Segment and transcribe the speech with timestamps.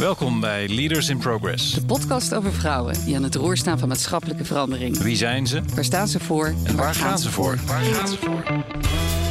[0.00, 1.72] Welkom bij Leaders in Progress.
[1.72, 4.98] De podcast over vrouwen die aan het roer staan van maatschappelijke verandering.
[4.98, 5.62] Wie zijn ze?
[5.74, 6.54] Waar staan ze voor?
[6.64, 7.58] En waar gaan ze voor?
[7.66, 8.42] Waar gaan ze voor?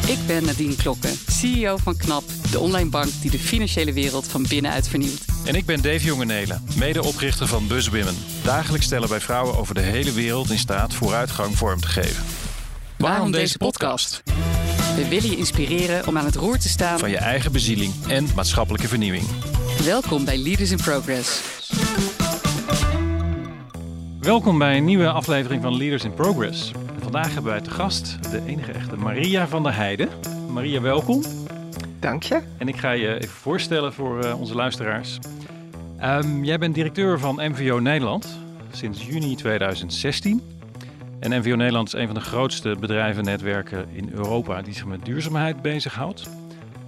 [0.08, 4.46] Ik ben Nadine Klokken, CEO van KNAP, de online bank die de financiële wereld van
[4.50, 5.26] binnenuit vernieuwt.
[5.46, 8.16] En ik ben Dave Jongenelen, medeoprichter van BuzzWomen.
[8.44, 12.24] Dagelijks stellen wij vrouwen over de hele wereld in staat vooruitgang vorm te geven.
[12.98, 14.24] Waarom deze podcast?
[14.96, 18.28] We willen je inspireren om aan het roer te staan Van je eigen bezieling en
[18.36, 19.26] maatschappelijke vernieuwing.
[19.84, 21.42] Welkom bij Leaders in Progress.
[24.20, 26.72] Welkom bij een nieuwe aflevering van Leaders in Progress.
[27.02, 30.10] Vandaag hebben wij te gast de enige echte Maria van der Heijden.
[30.52, 31.24] Maria, welkom.
[32.00, 32.42] Dank je.
[32.58, 35.20] En ik ga je even voorstellen voor uh, onze luisteraars.
[36.04, 38.40] Um, jij bent directeur van MVO Nederland
[38.72, 40.42] sinds juni 2016.
[41.20, 45.62] En MVO Nederland is een van de grootste bedrijvennetwerken in Europa die zich met duurzaamheid
[45.62, 46.39] bezighoudt.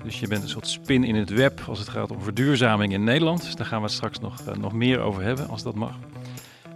[0.04, 3.04] Dus je bent een soort spin in het web als het gaat om verduurzaming in
[3.04, 3.58] Nederland.
[3.58, 5.98] Daar gaan we straks nog, uh, nog meer over hebben, als dat mag.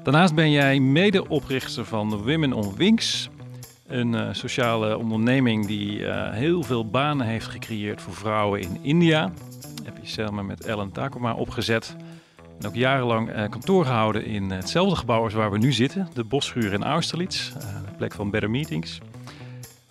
[0.04, 3.30] Daarnaast ben jij medeoprichter van Women on Wings.
[3.88, 9.32] Een uh, sociale onderneming die uh, heel veel banen heeft gecreëerd voor vrouwen in India.
[9.84, 11.96] Heb je samen met Ellen Takoma opgezet.
[12.60, 16.08] En ook jarenlang kantoor gehouden in hetzelfde gebouw als waar we nu zitten.
[16.14, 19.00] De Bosschuur in Austerlitz, de plek van Better Meetings.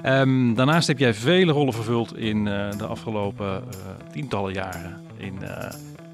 [0.06, 3.64] Um, daarnaast heb jij vele rollen vervuld in de afgelopen
[4.12, 5.00] tientallen jaren.
[5.16, 5.38] In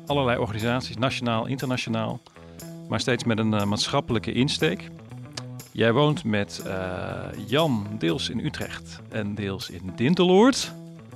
[0.07, 2.21] allerlei organisaties, nationaal, internationaal.
[2.89, 4.89] Maar steeds met een maatschappelijke insteek.
[5.73, 6.63] Jij woont met
[7.47, 10.73] Jan deels in Utrecht en deels in Dinteloord.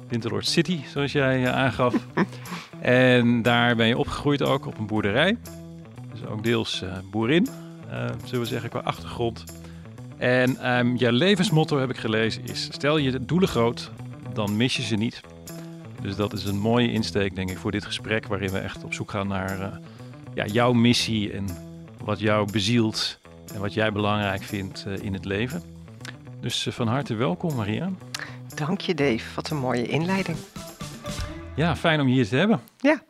[0.09, 1.95] Dinteloord City, zoals jij aangaf.
[2.81, 5.37] en daar ben je opgegroeid ook op een boerderij.
[6.13, 7.49] Dus ook deels boerin,
[8.25, 9.45] zullen we zeggen, qua achtergrond.
[10.19, 12.69] En um, jouw levensmotto, heb ik gelezen, is...
[12.73, 13.91] stel je doelen groot,
[14.33, 15.21] dan mis je ze niet.
[16.01, 18.27] Dus dat is een mooie insteek, denk ik, voor dit gesprek...
[18.27, 19.81] waarin we echt op zoek gaan naar
[20.35, 21.47] ja, jouw missie en
[22.05, 23.23] wat jou bezielt...
[23.55, 25.63] En wat jij belangrijk vindt uh, in het leven.
[26.41, 27.91] Dus uh, van harte welkom, Maria.
[28.55, 29.35] Dank je, Dave.
[29.35, 30.37] Wat een mooie inleiding.
[31.57, 32.61] Ja, fijn om je hier te hebben.
[32.79, 33.03] Ja,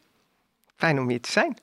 [0.77, 1.57] fijn om hier te zijn.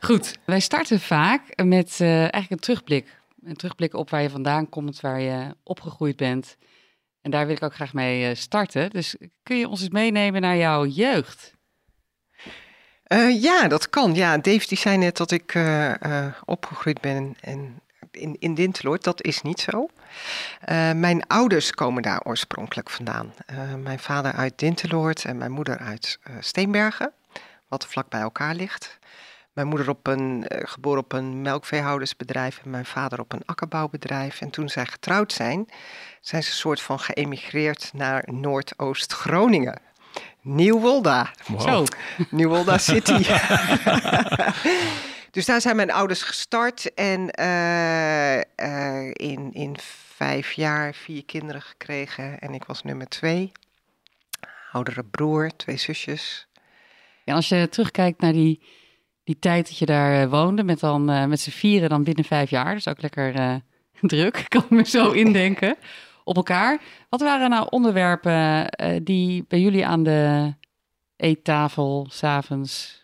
[0.00, 3.20] Goed, wij starten vaak met uh, eigenlijk een terugblik.
[3.44, 6.56] Een terugblik op waar je vandaan komt, waar je opgegroeid bent.
[7.20, 8.90] En daar wil ik ook graag mee starten.
[8.90, 11.54] Dus kun je ons eens meenemen naar jouw jeugd?
[13.12, 14.14] Uh, ja, dat kan.
[14.14, 19.04] Ja, Dave die zei net dat ik uh, opgegroeid ben en in, in Dinteloord.
[19.04, 19.88] Dat is niet zo.
[20.94, 23.34] mijn ouders komen daar oorspronkelijk vandaan.
[23.82, 27.12] mijn vader uit Dinteloord en mijn moeder uit Steenbergen,
[27.68, 28.98] wat vlak bij elkaar ligt.
[29.52, 34.40] Mijn moeder op een, geboren op een melkveehoudersbedrijf en mijn vader op een akkerbouwbedrijf.
[34.40, 35.68] En toen zij getrouwd zijn,
[36.20, 39.80] zijn ze een soort van geëmigreerd naar Noordoost-Groningen.
[40.40, 41.30] Nieuwolda.
[41.46, 41.60] Wow.
[41.60, 41.84] Zo.
[42.30, 43.12] Nieuwolda City.
[45.30, 49.76] dus daar zijn mijn ouders gestart en uh, uh, in, in
[50.14, 52.38] vijf jaar vier kinderen gekregen.
[52.38, 53.52] En ik was nummer twee.
[54.72, 56.46] Oudere broer, twee zusjes.
[57.24, 58.62] En als je terugkijkt naar die,
[59.24, 62.24] die tijd dat je daar uh, woonde, met, dan, uh, met z'n vieren dan binnen
[62.24, 62.74] vijf jaar.
[62.74, 63.54] Dus ook lekker uh,
[64.00, 65.76] druk, kan ik me zo indenken
[66.24, 66.80] op elkaar.
[67.08, 68.68] Wat waren nou onderwerpen
[69.04, 70.54] die bij jullie aan de
[71.16, 73.02] eettafel s'avonds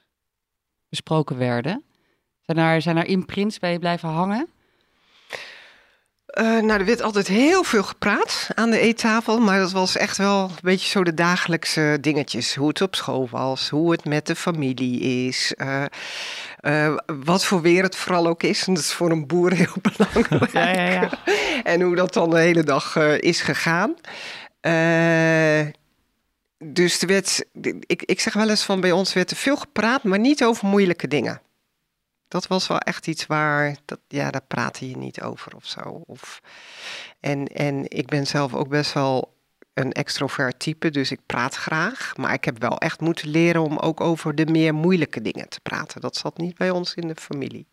[0.88, 1.82] besproken werden?
[2.40, 4.48] Zijn er, zijn er imprints bij je blijven hangen?
[6.28, 10.16] Uh, nou, er werd altijd heel veel gepraat aan de eettafel, maar dat was echt
[10.16, 12.54] wel een beetje zo de dagelijkse dingetjes.
[12.54, 15.84] Hoe het op school was, hoe het met de familie is, uh,
[16.60, 18.66] uh, wat voor weer het vooral ook is.
[18.66, 20.52] En dat is voor een boer heel belangrijk.
[20.52, 21.10] Ja, ja, ja.
[21.72, 23.94] en hoe dat dan de hele dag is gegaan.
[26.58, 27.44] dus er werd,
[27.86, 30.66] ik, ik zeg wel eens van bij ons werd er veel gepraat, maar niet over
[30.66, 31.40] moeilijke dingen
[32.28, 36.02] dat was wel echt iets waar, dat, ja, daar praatte je niet over of zo.
[36.06, 36.40] Of,
[37.20, 39.36] en, en ik ben zelf ook best wel
[39.74, 42.16] een extrovert type, dus ik praat graag.
[42.16, 45.60] Maar ik heb wel echt moeten leren om ook over de meer moeilijke dingen te
[45.60, 46.00] praten.
[46.00, 47.66] Dat zat niet bij ons in de familie.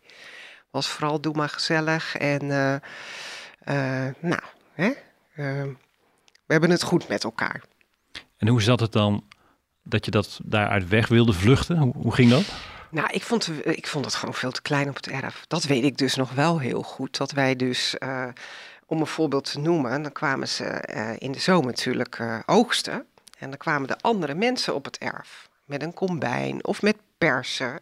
[0.70, 2.74] Was vooral doe maar gezellig en uh,
[3.64, 4.42] uh, nou,
[4.72, 4.94] hè, uh,
[6.46, 7.62] we hebben het goed met elkaar.
[8.36, 9.24] En hoe zat het dan
[9.82, 11.78] dat je dat daaruit weg wilde vluchten?
[11.78, 12.44] Hoe ging dat?
[12.90, 15.44] Nou, ik vond, ik vond het gewoon veel te klein op het erf.
[15.48, 17.16] Dat weet ik dus nog wel heel goed.
[17.16, 18.26] Dat wij dus, uh,
[18.86, 23.06] om een voorbeeld te noemen, dan kwamen ze uh, in de zomer natuurlijk oogsten.
[23.38, 25.48] En dan kwamen de andere mensen op het erf.
[25.64, 27.80] Met een kombijn of met persen.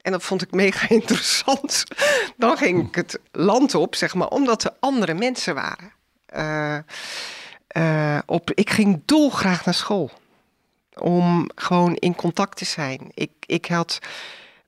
[0.00, 1.84] En dat vond ik mega interessant.
[2.36, 5.92] Dan ging ik het land op, zeg maar, omdat er andere mensen waren.
[8.26, 10.10] op, ik ging dolgraag naar school
[10.98, 13.10] om gewoon in contact te zijn.
[13.14, 13.98] Ik, ik had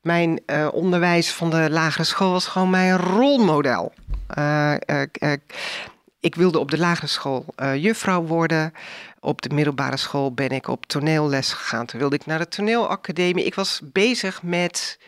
[0.00, 3.92] mijn uh, onderwijs van de lagere school was gewoon mijn rolmodel.
[4.38, 4.74] Uh,
[6.20, 7.44] ik wilde op de lagere school
[7.76, 8.72] juffrouw worden.
[9.20, 11.86] Op de middelbare school ben ik op toneelles gegaan.
[11.86, 13.44] Toen wilde ik naar de toneelacademie.
[13.44, 14.98] Ik was bezig met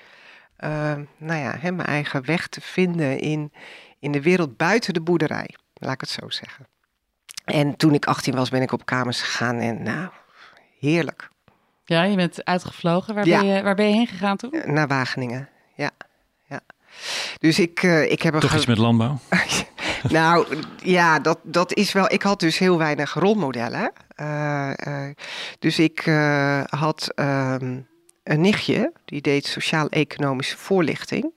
[1.17, 3.53] nou ja, hè, mijn eigen weg te vinden in,
[3.99, 5.55] in de wereld buiten de boerderij.
[5.75, 6.67] Laat ik het zo zeggen.
[7.45, 10.09] En toen ik 18 was, ben ik op kamers gegaan en nou,
[10.79, 11.29] heerlijk.
[11.85, 13.15] Ja, je bent uitgevlogen.
[13.15, 14.53] Waar, ben, je, waar ben je heen gegaan toen?
[14.53, 15.91] Eh, naar Wageningen, ja.
[16.49, 16.61] ja.
[17.39, 18.35] Dus ik, uh, ik heb...
[18.35, 19.19] Toch iets met landbouw?
[20.09, 22.13] nou, ja, dat, dat is wel...
[22.13, 23.93] Ik had dus heel weinig rolmodellen.
[24.21, 24.71] Uh,
[25.59, 26.01] dus ik
[26.69, 27.81] had ehm,
[28.23, 31.33] een nichtje, die deed sociaal-economische voorlichting.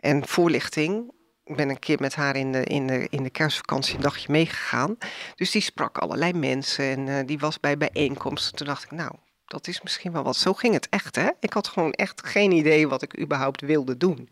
[0.00, 1.12] En voorlichting
[1.56, 4.96] ben een keer met haar in de, in de, in de kerstvakantie een dagje meegegaan.
[5.34, 8.54] Dus die sprak allerlei mensen en uh, die was bij bijeenkomsten.
[8.54, 9.12] Toen dacht ik, nou,
[9.46, 10.36] dat is misschien wel wat.
[10.36, 11.28] Zo ging het echt, hè?
[11.40, 14.30] Ik had gewoon echt geen idee wat ik überhaupt wilde doen.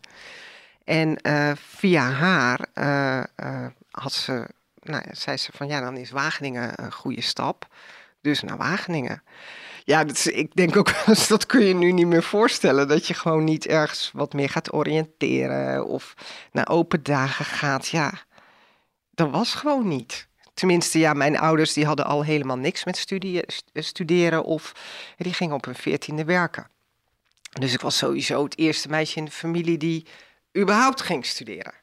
[0.83, 4.47] En uh, via haar uh, had ze,
[4.81, 7.67] nou, zei ze van ja, dan is Wageningen een goede stap.
[8.21, 9.23] Dus naar Wageningen.
[9.83, 12.87] Ja, dat is, ik denk ook, dat kun je nu niet meer voorstellen.
[12.87, 16.13] Dat je gewoon niet ergens wat meer gaat oriënteren of
[16.51, 17.87] naar open dagen gaat.
[17.87, 18.13] Ja,
[19.11, 20.27] dat was gewoon niet.
[20.53, 23.43] Tenminste, ja, mijn ouders die hadden al helemaal niks met studie,
[23.73, 24.71] studeren of
[25.17, 26.67] die gingen op hun veertiende werken.
[27.59, 30.05] Dus ik was sowieso het eerste meisje in de familie die
[30.57, 31.73] überhaupt ging studeren.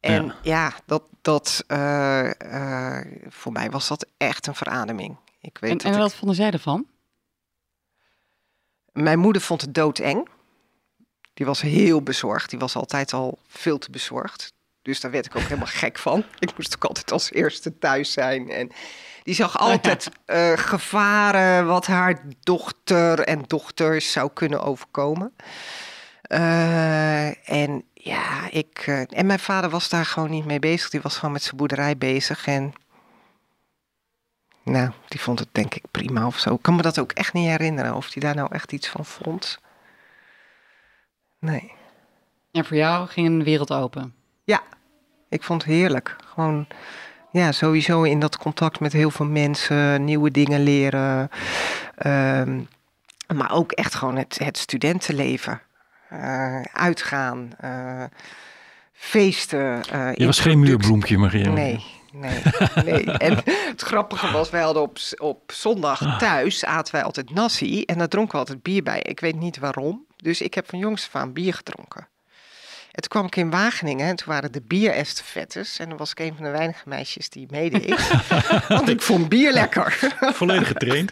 [0.00, 5.16] En ja, dat, dat, uh, uh, voor mij was dat echt een verademing.
[5.40, 6.86] Ik weet en, en wat vonden zij ervan?
[8.92, 10.28] Mijn moeder vond het doodeng.
[11.34, 12.50] Die was heel bezorgd.
[12.50, 14.52] Die was altijd al veel te bezorgd.
[14.82, 16.24] Dus daar werd ik ook helemaal gek van.
[16.38, 18.50] Ik moest ook altijd als eerste thuis zijn.
[18.50, 18.70] En
[19.22, 25.34] die zag oh altijd uh, gevaren wat haar dochter en dochters zou kunnen overkomen.
[26.28, 28.86] Uh, en ja, ik.
[28.86, 30.90] Uh, en mijn vader was daar gewoon niet mee bezig.
[30.90, 32.46] Die was gewoon met zijn boerderij bezig.
[32.46, 32.72] En
[34.70, 36.54] nou, die vond het denk ik prima of zo.
[36.54, 39.04] Ik kan me dat ook echt niet herinneren of die daar nou echt iets van
[39.04, 39.58] vond.
[41.38, 41.72] Nee.
[42.52, 44.14] En voor jou ging een wereld open?
[44.44, 44.62] Ja,
[45.28, 46.16] ik vond het heerlijk.
[46.24, 46.66] Gewoon,
[47.30, 51.28] ja, sowieso in dat contact met heel veel mensen, nieuwe dingen leren.
[51.94, 52.60] Ehm,
[53.34, 55.60] maar ook echt gewoon het, het studentenleven.
[56.12, 58.04] Uh, uitgaan, uh,
[58.92, 59.80] feesten.
[59.92, 61.50] Uh, Je was geen muurbloempje, Maria.
[61.50, 62.42] Nee, nee,
[62.84, 63.04] nee.
[63.04, 66.18] En het grappige was, wij hadden op, op zondag ah.
[66.18, 69.00] thuis, aten wij altijd nasi en daar dronken we altijd bier bij.
[69.02, 72.08] Ik weet niet waarom, dus ik heb van jongs af aan bier gedronken.
[72.92, 75.78] En toen kwam ik in Wageningen en toen waren de bierestafettes.
[75.78, 78.08] En dan was ik een van de weinige meisjes die meedeed.
[78.68, 79.98] want ik vond bier lekker.
[80.20, 81.10] Volledig getraind?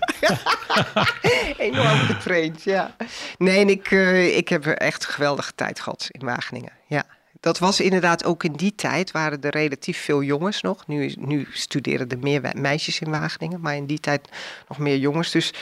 [1.56, 2.96] Enorm getraind, ja.
[3.38, 7.04] Nee, en ik, uh, ik heb echt een geweldige tijd gehad in Wageningen, ja
[7.46, 10.86] dat was inderdaad ook in die tijd, waren er relatief veel jongens nog.
[10.86, 14.28] Nu, nu studeren er meer meisjes in Wageningen, maar in die tijd
[14.68, 15.30] nog meer jongens.
[15.30, 15.52] Dus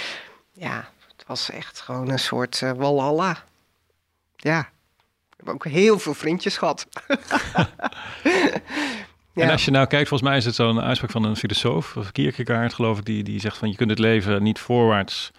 [0.53, 3.45] ja, het was echt gewoon een soort uh, walhalla.
[4.37, 4.61] Ja,
[5.31, 6.87] ik heb ook heel veel vriendjes gehad.
[9.33, 9.43] ja.
[9.43, 12.13] En als je nou kijkt, volgens mij is het zo'n uitspraak van een filosoof, of
[12.13, 15.31] Kierkegaard geloof ik, die, die zegt van je kunt het leven niet voorwaarts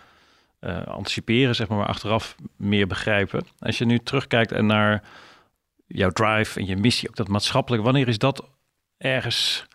[0.61, 3.45] uh, anticiperen, zeg maar, maar achteraf meer begrijpen.
[3.59, 5.03] Als je nu terugkijkt en naar
[5.87, 8.43] jouw drive en je missie, ook dat maatschappelijk, wanneer is dat
[8.97, 9.65] ergens,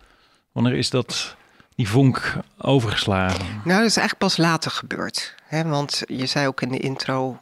[0.52, 1.36] wanneer is dat
[1.74, 3.46] die vonk overgeslagen?
[3.46, 5.34] Nou, dat is eigenlijk pas later gebeurd.
[5.44, 5.64] Hè?
[5.64, 7.40] Want je zei ook in de intro,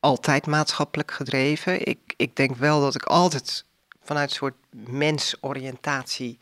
[0.00, 1.86] altijd maatschappelijk gedreven.
[1.86, 3.64] Ik, ik denk wel dat ik altijd
[4.02, 6.38] vanuit een soort mensoriëntatie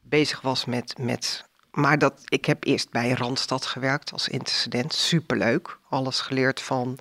[0.00, 1.44] bezig was met, met
[1.76, 4.94] maar dat, ik heb eerst bij Randstad gewerkt als intercedent.
[4.94, 5.78] Superleuk.
[5.88, 6.98] Alles geleerd van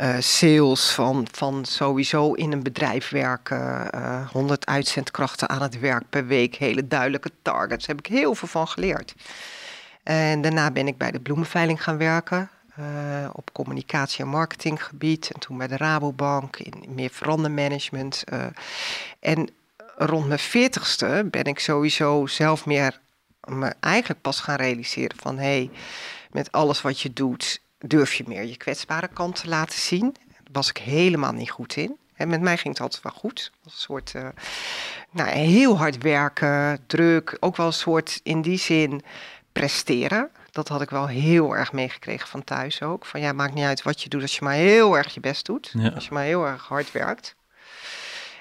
[0.00, 5.80] uh, sales, van, van sowieso in een bedrijf werken, uh, eh, 100 uitzendkrachten aan het
[5.80, 7.86] werk per week, hele duidelijke targets.
[7.86, 9.14] Daar heb ik heel veel van geleerd.
[10.02, 12.50] En daarna ben ik bij de bloemenveiling gaan werken.
[12.78, 15.30] Uh, op communicatie- en marketinggebied.
[15.30, 18.24] En toen bij de Rabobank in meer verandermanagement.
[19.20, 19.50] En
[19.96, 23.00] rond mijn veertigste ben ik sowieso zelf meer
[23.40, 25.70] me eigenlijk pas gaan realiseren van hé, hey,
[26.30, 30.16] met alles wat je doet durf je meer je kwetsbare kant te laten zien.
[30.28, 31.96] Daar was ik helemaal niet goed in.
[32.14, 33.52] En met mij ging het altijd wel goed.
[33.64, 34.28] een soort, uh,
[35.10, 37.36] nou, heel hard werken, druk.
[37.40, 39.02] Ook wel een soort, in die zin,
[39.52, 40.30] presteren.
[40.50, 43.06] Dat had ik wel heel erg meegekregen van thuis ook.
[43.06, 45.46] Van ja, maakt niet uit wat je doet als je maar heel erg je best
[45.46, 45.74] doet.
[45.94, 47.36] Als je maar heel erg hard werkt.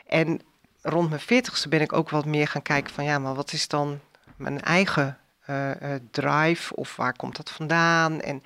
[0.07, 0.41] En
[0.81, 3.67] rond mijn veertigste ben ik ook wat meer gaan kijken van ja, maar wat is
[3.67, 3.99] dan
[4.35, 5.17] mijn eigen
[5.49, 6.75] uh, uh, drive?
[6.75, 8.21] Of waar komt dat vandaan?
[8.21, 8.43] En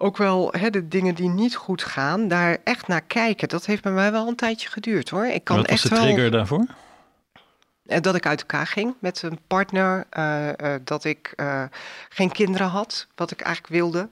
[0.00, 3.48] ook wel hè, de dingen die niet goed gaan, daar echt naar kijken.
[3.48, 5.26] Dat heeft bij mij wel een tijdje geduurd hoor.
[5.26, 6.04] Ik kan Wat was echt de wel.
[6.04, 6.66] trigger daarvoor?
[7.86, 10.06] Eh, Dat ik uit elkaar ging met een partner.
[10.10, 11.34] eh, eh, dat ik
[12.08, 14.08] geen kinderen had, wat ik eigenlijk wilde.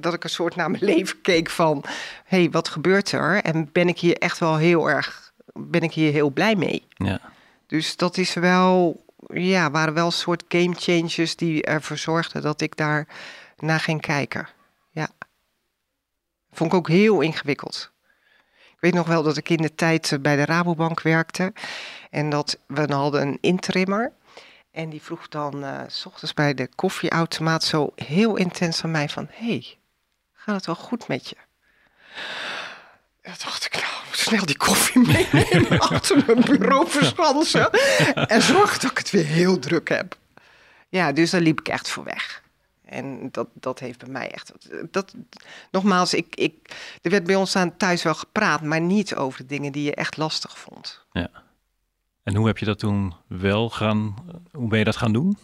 [0.00, 1.84] Dat ik een soort naar mijn leven keek van...
[2.24, 3.42] hé, hey, wat gebeurt er?
[3.42, 5.32] En ben ik hier echt wel heel erg...
[5.52, 6.86] ben ik hier heel blij mee?
[6.88, 7.20] Ja.
[7.66, 9.04] Dus dat is wel...
[9.32, 11.36] ja, waren wel een soort game changers...
[11.36, 13.06] die ervoor zorgden dat ik daar
[13.58, 14.48] naar ging kijken.
[16.52, 17.90] Vond ik ook heel ingewikkeld.
[18.78, 21.52] Ik weet nog wel dat ik in de tijd eh, bij de Rabobank werkte.
[22.10, 24.12] En dat we hadden een interimmer.
[24.70, 29.08] En die vroeg dan eh, s ochtends bij de koffieautomaat zo heel intens aan mij
[29.08, 29.26] van...
[29.30, 29.78] Hé, hey,
[30.32, 31.36] gaat het wel goed met je?
[33.20, 37.70] En dacht ik, nou, snel die koffie meenemen, achter mijn bureau verschansen.
[38.34, 40.16] en zorg dat ik het weer heel druk heb.
[40.88, 42.42] Ja, dus daar liep ik echt voor weg.
[42.88, 44.52] En dat, dat heeft bij mij echt.
[44.90, 45.14] Dat,
[45.70, 49.46] nogmaals, ik, ik, er werd bij ons aan thuis wel gepraat, maar niet over de
[49.46, 51.06] dingen die je echt lastig vond.
[52.22, 54.14] En hoe heb je dat toen wel gaan,
[54.52, 55.38] hoe ben je dat gaan doen?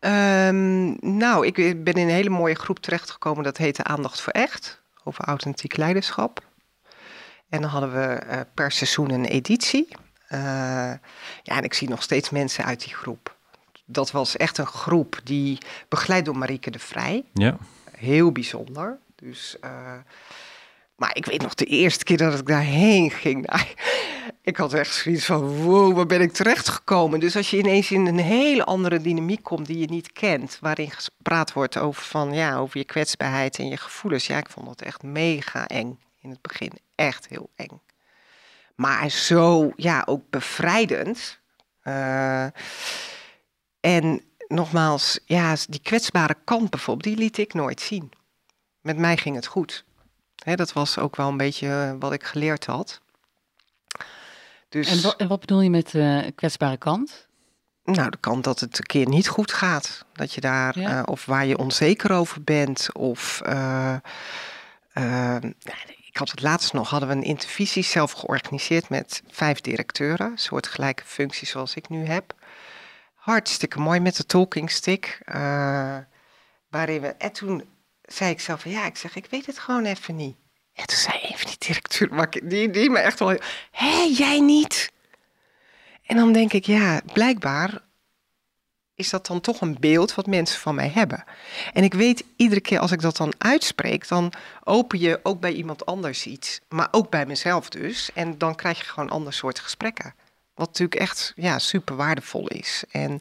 [0.00, 3.44] Ehm, nou, ik ben in een hele mooie groep terechtgekomen.
[3.44, 4.82] Dat heette Aandacht voor Echt.
[5.04, 6.44] Over authentiek leiderschap.
[7.48, 9.88] En dan hadden we eh, per seizoen een editie.
[10.28, 10.40] Eh,
[11.42, 13.35] ja, en ik zie nog steeds mensen uit die groep.
[13.86, 17.24] Dat was echt een groep die begeleid door Marieke de Vrij.
[17.32, 17.56] Ja.
[17.90, 18.98] Heel bijzonder.
[19.14, 19.94] Dus, eh,
[20.96, 23.46] maar ik weet nog de eerste keer dat ik daarheen ging.
[23.46, 23.62] nou,
[24.42, 27.20] ik had echt zoiets van, wow, waar ben ik terechtgekomen?
[27.20, 30.90] Dus als je ineens in een hele andere dynamiek komt die je niet kent, waarin
[30.90, 34.26] gepraat wordt over, van, ja, over je kwetsbaarheid en je gevoelens.
[34.26, 36.72] Ja, ik vond dat echt mega eng in het begin.
[36.94, 37.80] Echt heel eng.
[38.74, 41.38] Maar zo, ja, ook bevrijdend.
[41.82, 42.46] Eh,
[43.94, 48.10] en nogmaals, ja, die kwetsbare kant bijvoorbeeld, die liet ik nooit zien.
[48.80, 49.84] Met mij ging het goed.
[50.44, 53.00] Hè, dat was ook wel een beetje eh, wat ik geleerd had.
[54.68, 57.26] Dus, En, wat, en wat bedoel je met eh kwetsbare kant?
[57.84, 60.04] nou, de kant dat het een keer niet goed gaat.
[60.12, 60.98] Dat je daar, Ja.
[60.98, 62.88] eh, of waar je onzeker over bent.
[62.92, 63.40] Of,
[66.06, 70.38] ik had het laatst nog, hadden we een intervisie zelf georganiseerd met vijf directeuren.
[70.38, 72.34] Soortgelijke functies zoals ik nu heb.
[73.26, 75.20] Hartstikke mooi met de talking stick.
[75.24, 75.98] eh,
[76.70, 77.64] waarin we, en toen
[78.02, 80.36] zei ik zelf ja, ik zeg, ik weet het gewoon even niet.
[80.74, 83.38] En toen zei een van die ik- die, die me echt wel,
[83.70, 84.92] hé, jij niet?
[86.06, 87.78] En dan denk ik, ja, blijkbaar
[88.94, 91.24] is dat dan toch een beeld wat mensen van mij hebben.
[91.72, 94.32] En ik weet iedere keer als ik dat dan uitspreek, dan
[94.64, 96.60] open je ook bij iemand anders iets.
[96.68, 98.12] Maar ook bij mezelf dus.
[98.12, 100.14] En dan krijg je gewoon ander soort gesprekken.
[100.56, 102.84] Wat natuurlijk echt ja, super waardevol is.
[102.90, 103.20] En,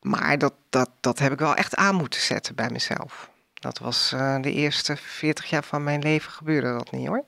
[0.00, 3.30] maar dat, dat, dat heb ik wel echt aan moeten zetten bij mezelf.
[3.54, 7.24] Dat was eh, de eerste 40 jaar van mijn leven gebeurde dat niet hoor.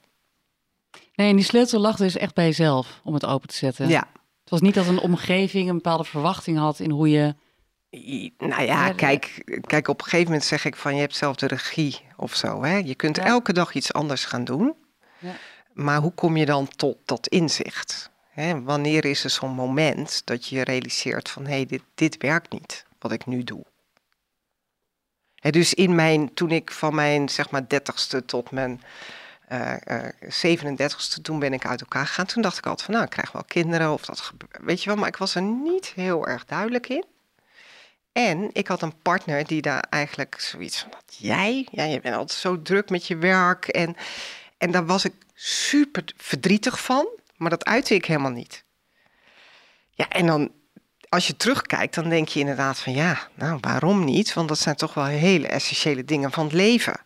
[1.14, 3.88] Nee, en die sleutel lag dus echt bij jezelf om het open te zetten.
[3.88, 4.08] Ja,
[4.40, 7.34] Het was niet dat een omgeving een bepaalde verwachting had in hoe je...
[8.38, 11.46] Nou Ja, kijk, kijk, op een gegeven moment zeg ik van je hebt zelf de
[11.46, 12.62] regie of zo.
[12.64, 12.76] Hè?
[12.76, 13.24] Je kunt Ja.
[13.24, 14.74] elke dag iets anders gaan doen.
[15.18, 15.32] Ja.
[15.72, 18.10] Maar hoe kom je dan tot dat inzicht?
[18.64, 22.84] Wanneer is er zo'n moment dat je realiseert van hé, hey, dit, dit werkt niet
[22.98, 23.64] wat ik nu doe?
[25.34, 28.82] Hè, dus in mijn, toen ik van mijn zeg maar dertigste tot mijn
[29.48, 32.26] eh, eh, 37ste, toen ben ik uit elkaar gegaan.
[32.26, 34.32] Toen dacht ik altijd van nou, ik krijg wel kinderen of dat.
[34.60, 37.04] Weet je wel, maar ik was er niet heel erg duidelijk in.
[38.12, 41.68] En ik had een partner die daar eigenlijk zoiets van, "Wat, jij?
[41.70, 43.68] Ja, je bent altijd zo druk met je werk.
[43.68, 43.96] En,
[44.58, 48.64] en daar was ik super verdrietig van, maar dat uitte ik helemaal niet.
[49.90, 50.52] Ja, en dan,
[51.08, 54.34] als je terugkijkt, dan denk je inderdaad van, ja, nou, waarom niet?
[54.34, 57.00] Want dat zijn toch wel hele essentiële dingen van het leven.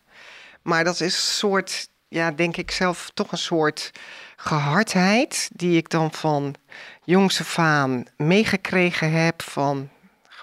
[0.61, 3.91] Maar dat is een soort, ja, denk ik zelf, toch een soort
[4.35, 6.55] gehardheid die ik dan van
[7.03, 7.87] jongs af
[8.17, 9.89] meegekregen heb van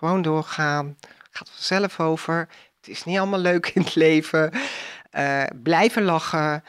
[0.00, 0.96] gewoon doorgaan,
[1.30, 2.48] gaat vanzelf over.
[2.80, 4.52] Het is niet allemaal leuk in het leven.
[5.10, 6.64] Eh, blijven lachen,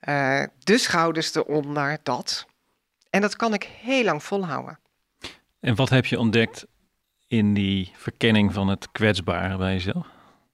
[0.00, 2.46] eh, de schouders eronder, dat.
[3.10, 4.78] En dat kan ik heel lang volhouden.
[5.60, 6.66] En wat heb je ontdekt
[7.26, 10.06] in die verkenning van het kwetsbare bij jezelf?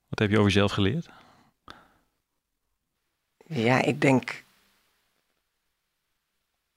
[0.08, 1.08] Wat heb je over jezelf geleerd?
[3.46, 4.44] Ja, ik denk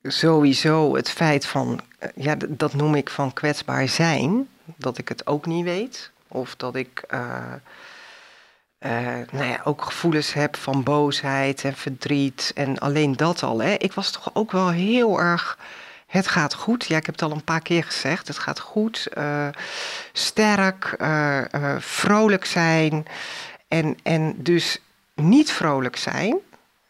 [0.02, 5.28] sowieso het feit van, eh, ja, dat noem ik van kwetsbaar zijn, dat ik het
[5.28, 6.12] ook niet weet.
[6.28, 7.54] Of dat ik eh,
[8.80, 8.92] eh,
[9.32, 12.52] nou ja, ook gevoelens heb van boosheid en verdriet.
[12.56, 13.62] En alleen dat al.
[13.62, 13.74] Hè.
[13.74, 15.58] Ik was toch ook wel heel erg.
[16.08, 16.86] Het gaat goed.
[16.86, 18.28] Ja, ik heb het al een paar keer gezegd.
[18.28, 19.08] Het gaat goed.
[19.08, 19.48] eh,
[20.14, 23.06] sterk, eh, vrolijk zijn.
[23.68, 24.82] En, en dus
[25.16, 26.38] niet vrolijk zijn,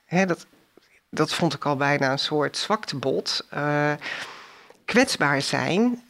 [0.05, 0.46] hè, dat,
[1.10, 3.48] dat vond ik al bijna een soort zwaktebod.
[4.86, 6.03] Kwetsbaar zijn.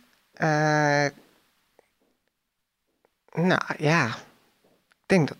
[3.32, 5.38] Nou ja, ik denk dat,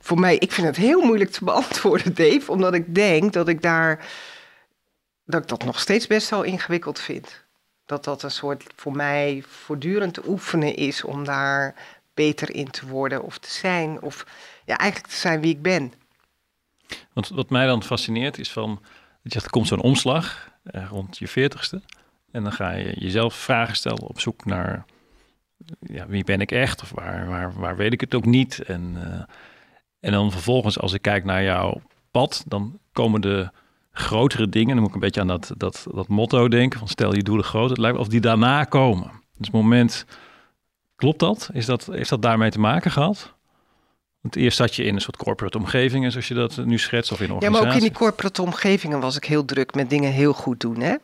[0.00, 3.62] Voor mij, ik vind het heel moeilijk te beantwoorden, Dave, omdat ik denk dat ik
[3.62, 4.06] daar.
[5.24, 7.44] dat ik dat nog steeds best wel ingewikkeld vind.
[7.86, 11.74] Dat dat een soort voor mij voortdurend oefenen is om daar
[12.14, 14.02] beter in te worden of te zijn.
[14.02, 14.26] Of
[14.64, 15.92] ja, eigenlijk te zijn wie ik ben.
[17.12, 18.82] Want wat mij dan fascineert is van,
[19.22, 21.82] dat je er komt zo'n omslag eh, rond je veertigste.
[22.30, 24.84] En dan ga je jezelf vragen stellen op zoek naar
[25.80, 28.62] ja, wie ben ik echt of waar, waar, waar weet ik het ook niet.
[28.62, 29.22] En, uh,
[30.00, 33.50] en dan vervolgens als ik kijk naar jouw pad, dan komen de
[33.92, 37.14] grotere dingen, dan moet ik een beetje aan dat, dat, dat motto denken van stel
[37.14, 37.70] je doelen groot.
[37.70, 39.10] Het lijkt of die daarna komen.
[39.36, 40.04] Dus het moment,
[40.96, 41.50] klopt dat?
[41.52, 43.34] Is dat, heeft dat daarmee te maken gehad?
[44.20, 47.20] Want eerst zat je in een soort corporate omgevingen, zoals je dat nu schetst, of
[47.20, 47.56] in organisatie.
[47.56, 50.60] Ja, maar ook in die corporate omgevingen was ik heel druk met dingen heel goed
[50.60, 50.94] doen, hè?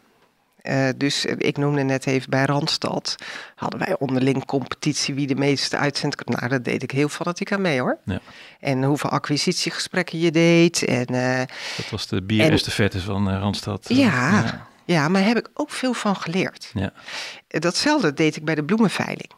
[0.68, 3.16] Uh, dus ik noemde net even bij Randstad.
[3.54, 6.28] Hadden wij onderling competitie wie de meeste uitzendt.
[6.28, 7.98] Nou, dat deed ik heel fanatiek aan mee hoor.
[8.04, 8.20] Ja.
[8.60, 10.84] En hoeveel acquisitiegesprekken je deed.
[10.84, 11.38] En, uh,
[11.76, 13.88] dat was de bierestafette van Randstad.
[13.88, 15.08] Ja, ja, ja.
[15.08, 16.70] maar daar heb ik ook veel van geleerd.
[16.74, 16.92] Ja.
[17.48, 19.30] Datzelfde deed ik bij de bloemenveiling.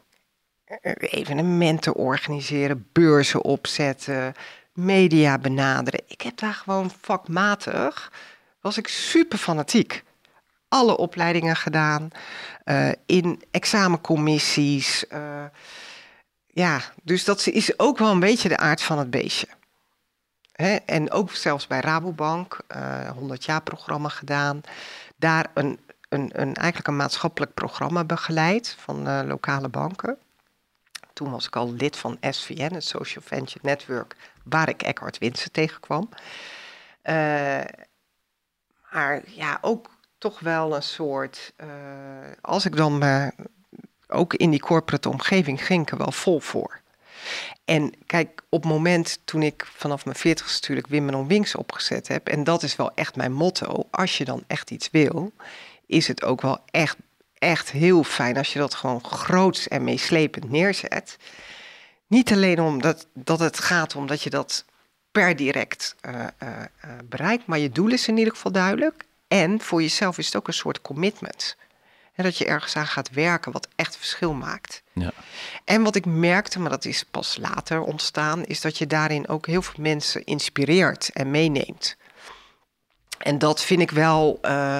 [0.99, 4.33] Evenementen organiseren, beurzen opzetten,
[4.73, 6.01] media benaderen.
[6.07, 8.11] Ik heb daar gewoon vakmatig,
[8.61, 10.03] was ik super fanatiek
[10.71, 12.09] alle opleidingen gedaan,
[12.65, 15.05] uh, in examencommissies.
[15.13, 15.43] Uh,
[16.47, 19.47] ja, dus dat is ook wel een beetje de aard van het beestje.
[20.51, 20.75] Hè?
[20.75, 24.61] En ook zelfs bij Rabobank, uh, eh, 100 jaar programma gedaan.
[25.15, 30.17] Daar een, een, een, eigenlijk een maatschappelijk programma begeleid van lokale banken.
[31.13, 35.51] Toen was ik al lid van SVN, het Social Venture Network, waar ik Eckhart Winsen
[35.51, 36.09] tegenkwam.
[38.91, 39.89] maar ja, ook
[40.21, 41.53] toch wel een soort.
[41.63, 41.67] Uh,
[42.41, 43.27] als ik dan uh,
[44.07, 46.79] ook in die corporate omgeving ging er wel vol voor.
[47.65, 52.07] En kijk, op het moment toen ik vanaf mijn 40 natuurlijk Women on Wings opgezet
[52.07, 55.31] heb, en dat is wel echt mijn motto, als je dan echt iets wil,
[55.85, 56.97] is het ook wel echt,
[57.37, 61.17] echt heel fijn als je dat gewoon groots en meeslepend neerzet.
[62.07, 64.65] Niet alleen omdat dat het gaat om dat je dat
[65.11, 66.25] per direct uh,
[67.05, 69.05] bereikt, maar je doel is in ieder geval duidelijk.
[69.31, 71.55] En voor jezelf is het ook een soort commitment.
[72.13, 74.83] En dat je ergens aan gaat werken wat echt verschil maakt.
[74.93, 75.11] Ja.
[75.65, 79.47] En wat ik merkte, maar dat is pas later ontstaan, is dat je daarin ook
[79.47, 81.95] heel veel mensen inspireert en meeneemt.
[83.17, 84.79] En dat vind ik wel, uh,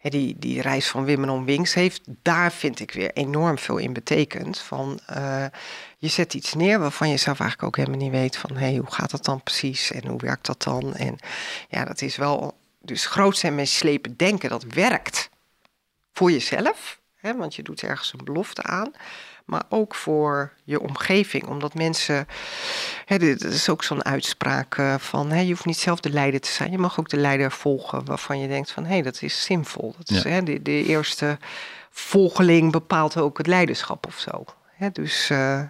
[0.00, 3.92] die, die reis van Women on Wings heeft, daar vind ik weer enorm veel in
[3.92, 4.58] betekend.
[4.58, 5.44] Van, uh,
[5.98, 8.76] je zet iets neer waarvan je zelf eigenlijk ook helemaal niet weet van, hé, hey,
[8.76, 10.94] hoe gaat dat dan precies en hoe werkt dat dan?
[10.94, 11.18] En
[11.68, 12.54] ja, dat is wel
[12.84, 15.30] dus groot zijn met slepen denken, dat werkt
[16.12, 18.92] voor jezelf, hè, want je doet ergens een belofte aan,
[19.44, 22.26] maar ook voor je omgeving, omdat mensen,
[23.04, 26.40] hè, dit is ook zo'n uitspraak eh, van, hè, je hoeft niet zelf de leider
[26.40, 29.22] te zijn, je mag ook de leider volgen waarvan je denkt van, hé, hey, dat
[29.22, 29.94] is zinvol.
[29.96, 31.38] Dat is, hè, de, de, eerste
[31.90, 34.44] volgeling bepaalt ook het leiderschap of zo.
[34.66, 35.30] Hè, dus...
[35.30, 35.62] Uh,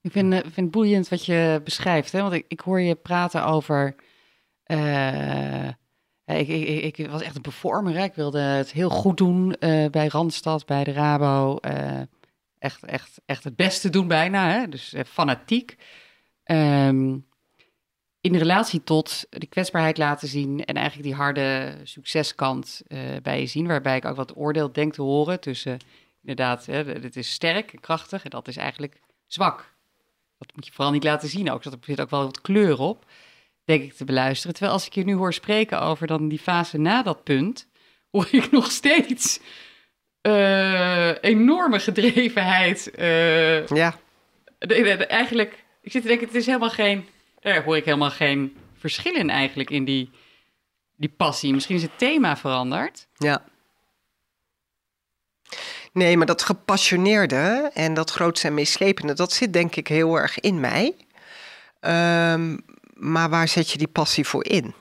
[0.00, 2.20] ik vind, uh, vind het boeiend wat je beschrijft, hè?
[2.20, 3.94] want ik, ik hoor je praten over
[4.70, 5.68] uh,
[6.24, 7.96] ik, ik, ik, was echt een performer.
[7.96, 11.56] Ik wilde het heel goed doen uh, bij Randstad, bij de Rabo.
[12.58, 14.50] Echt, echt, echt het beste doen bijna.
[14.50, 14.68] Hè?
[14.68, 15.76] Dus fanatiek.
[16.44, 17.26] Um,
[18.20, 22.82] in relatie tot de kwetsbaarheid laten zien en eigenlijk die harde succeskant
[23.22, 23.66] bij je zien.
[23.66, 25.78] Waarbij ik ook wat oordeel denk te horen tussen
[26.20, 29.74] inderdaad, hè, het is sterk en krachtig en dat is eigenlijk zwak.
[30.38, 31.64] Dat moet je vooral niet laten zien ook.
[31.64, 33.04] Er zit ook wel wat kleur op
[33.68, 34.54] denk ik, te beluisteren.
[34.54, 37.68] Terwijl als ik je nu hoor spreken over dan die fase na dat punt,
[38.10, 39.40] hoor ik nog steeds
[40.22, 42.90] uh, enorme gedrevenheid.
[42.98, 43.94] Uh, ja.
[45.08, 47.06] eigenlijk, ik zit te denken, het is helemaal geen,
[47.40, 50.10] daar hoor ik helemaal geen verschil in eigenlijk in die,
[50.96, 51.52] die passie.
[51.52, 53.06] Misschien is het thema veranderd.
[53.16, 53.44] Ja.
[55.92, 60.40] Nee, maar dat gepassioneerde en dat grootste en meeslepende, dat zit denk ik heel erg
[60.40, 60.94] in mij.
[61.80, 62.67] Um,
[62.98, 64.74] maar waar zet je die passie voor in?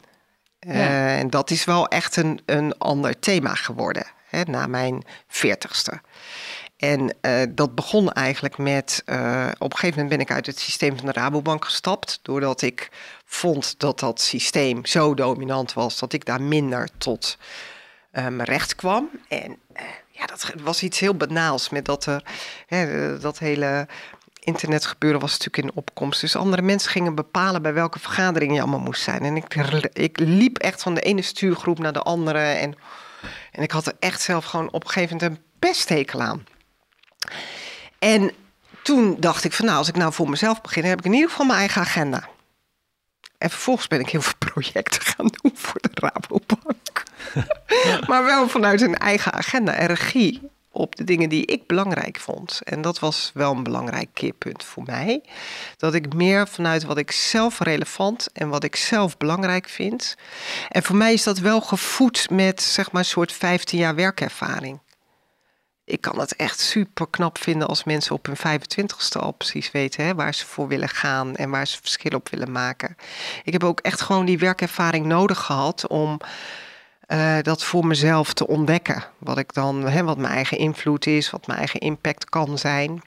[0.59, 6.01] Uh, en dat is wel echt een, een ander thema geworden hè, na mijn veertigste.
[6.77, 10.59] En uh, dat begon eigenlijk met, uh, op een gegeven moment ben ik uit het
[10.59, 12.89] systeem van de Rabobank gestapt, doordat ik
[13.25, 17.37] vond dat dat systeem zo dominant was dat ik daar minder tot
[18.11, 19.09] mijn recht kwam.
[19.27, 19.59] En
[20.11, 22.23] ja, dat was iets heel banaals met dat er,
[22.67, 23.87] hè, dat hele
[24.47, 26.21] internetgebeuren was natuurlijk in opkomst.
[26.21, 29.21] Dus andere mensen gingen bepalen bij welke vergadering je allemaal moest zijn.
[29.21, 29.55] En ik,
[29.93, 32.39] ik liep echt van de ene stuurgroep naar de andere.
[32.39, 32.75] En,
[33.51, 36.45] en ik had er echt zelf gewoon op een gegeven moment een pesthekel aan.
[37.99, 38.31] En
[38.83, 41.13] toen dacht ik van nou, als ik nou voor mezelf begin, dan heb ik in
[41.13, 42.27] ieder geval mijn eigen agenda.
[43.37, 47.03] En vervolgens ben ik heel veel projecten gaan doen voor de Rabobank.
[48.09, 52.61] maar wel vanuit een eigen agenda en regie op de dingen die ik belangrijk vond.
[52.63, 55.23] En dat was wel een belangrijk keerpunt voor mij.
[55.77, 60.15] Dat ik meer vanuit wat ik zelf relevant en wat ik zelf belangrijk vind.
[60.69, 64.79] En voor mij is dat wel gevoed met zeg maar een soort 15 jaar werkervaring.
[65.85, 70.05] Ik kan het echt super knap vinden als mensen op hun 25ste al precies weten
[70.05, 72.95] hè, waar ze voor willen gaan en waar ze verschil op willen maken.
[73.43, 76.19] Ik heb ook echt gewoon die werkervaring nodig gehad om
[77.07, 79.03] uh, dat voor mezelf te ontdekken.
[79.17, 83.01] Wat ik dan, hè, wat mijn eigen invloed is, wat mijn eigen impact kan zijn.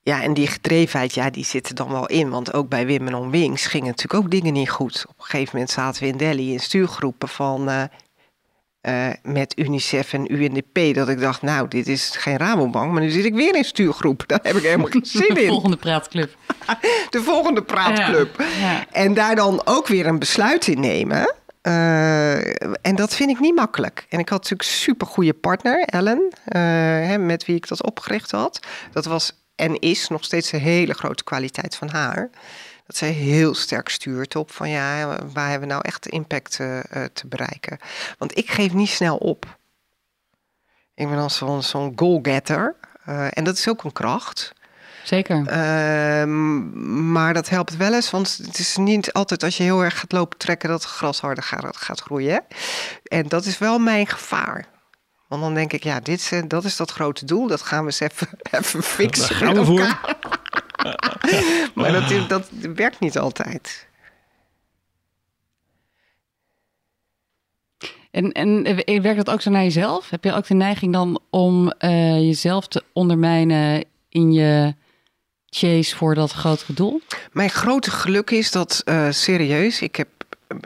[0.00, 2.30] Ja, en die gedrevenheid, ja, die zit er dan wel in.
[2.30, 5.04] Want ook bij Women on Wings gingen natuurlijk ook dingen niet goed.
[5.08, 7.68] Op een gegeven moment zaten we in Delhi in stuurgroepen van...
[7.68, 7.82] Uh,
[8.88, 10.94] uh, met UNICEF en UNDP.
[10.94, 14.22] Dat ik dacht, nou, dit is geen Rabobank, maar nu zit ik weer in stuurgroep.
[14.26, 15.34] Daar heb ik helemaal geen zin in.
[15.34, 16.36] De volgende praatclub.
[17.10, 18.38] De volgende praatclub.
[18.38, 18.84] Ja, ja.
[18.92, 21.34] En daar dan ook weer een besluit in nemen.
[21.66, 22.36] Uh,
[22.82, 24.06] en dat vind ik niet makkelijk.
[24.08, 28.30] En ik had natuurlijk een super goede partner, Ellen, uh, met wie ik dat opgericht
[28.30, 28.60] had.
[28.92, 32.30] Dat was en is nog steeds een hele grote kwaliteit van haar.
[32.86, 36.80] Dat zij heel sterk stuurt op van ja, waar hebben we nou echt impact uh,
[37.12, 37.78] te bereiken.
[38.18, 39.58] Want ik geef niet snel op.
[40.94, 42.74] Ik ben als zo'n zo'n goal-getter.
[43.30, 44.52] en dat is ook een kracht.
[45.04, 45.36] Zeker.
[45.36, 46.24] Uh,
[47.12, 50.12] maar dat helpt wel eens, want het is niet altijd als je heel erg gaat
[50.12, 52.44] lopen trekken dat het gras harder gaat, gaat groeien.
[53.04, 54.66] En dat is wel mijn gevaar.
[55.28, 57.46] Want dan denk ik, ja, dit, eh, dat is dat grote doel.
[57.46, 58.28] Dat gaan we eens even,
[58.60, 59.28] even fixen.
[59.28, 59.98] Daar gaan we voor.
[61.74, 63.86] maar dat, dat werkt niet altijd.
[68.10, 68.62] En, en
[69.02, 70.10] werkt dat ook zo naar jezelf?
[70.10, 74.74] Heb je ook de neiging dan om uh, jezelf te ondermijnen in je
[75.54, 77.00] chase voor dat grotere doel?
[77.32, 80.08] Mijn grote geluk is dat, uh, serieus, ik heb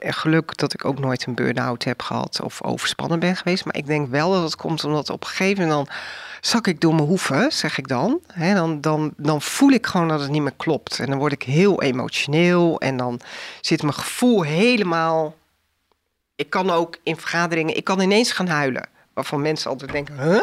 [0.00, 3.64] geluk dat ik ook nooit een burn-out heb gehad of overspannen ben geweest.
[3.64, 5.96] Maar ik denk wel dat het komt omdat op een gegeven moment dan
[6.40, 8.20] zak ik door mijn hoeven, zeg ik dan.
[8.32, 9.12] He, dan, dan.
[9.16, 10.98] Dan voel ik gewoon dat het niet meer klopt.
[10.98, 13.20] En dan word ik heel emotioneel en dan
[13.60, 15.36] zit mijn gevoel helemaal...
[16.36, 18.88] Ik kan ook in vergaderingen, ik kan ineens gaan huilen.
[19.14, 20.42] Waarvan mensen altijd denken, huh?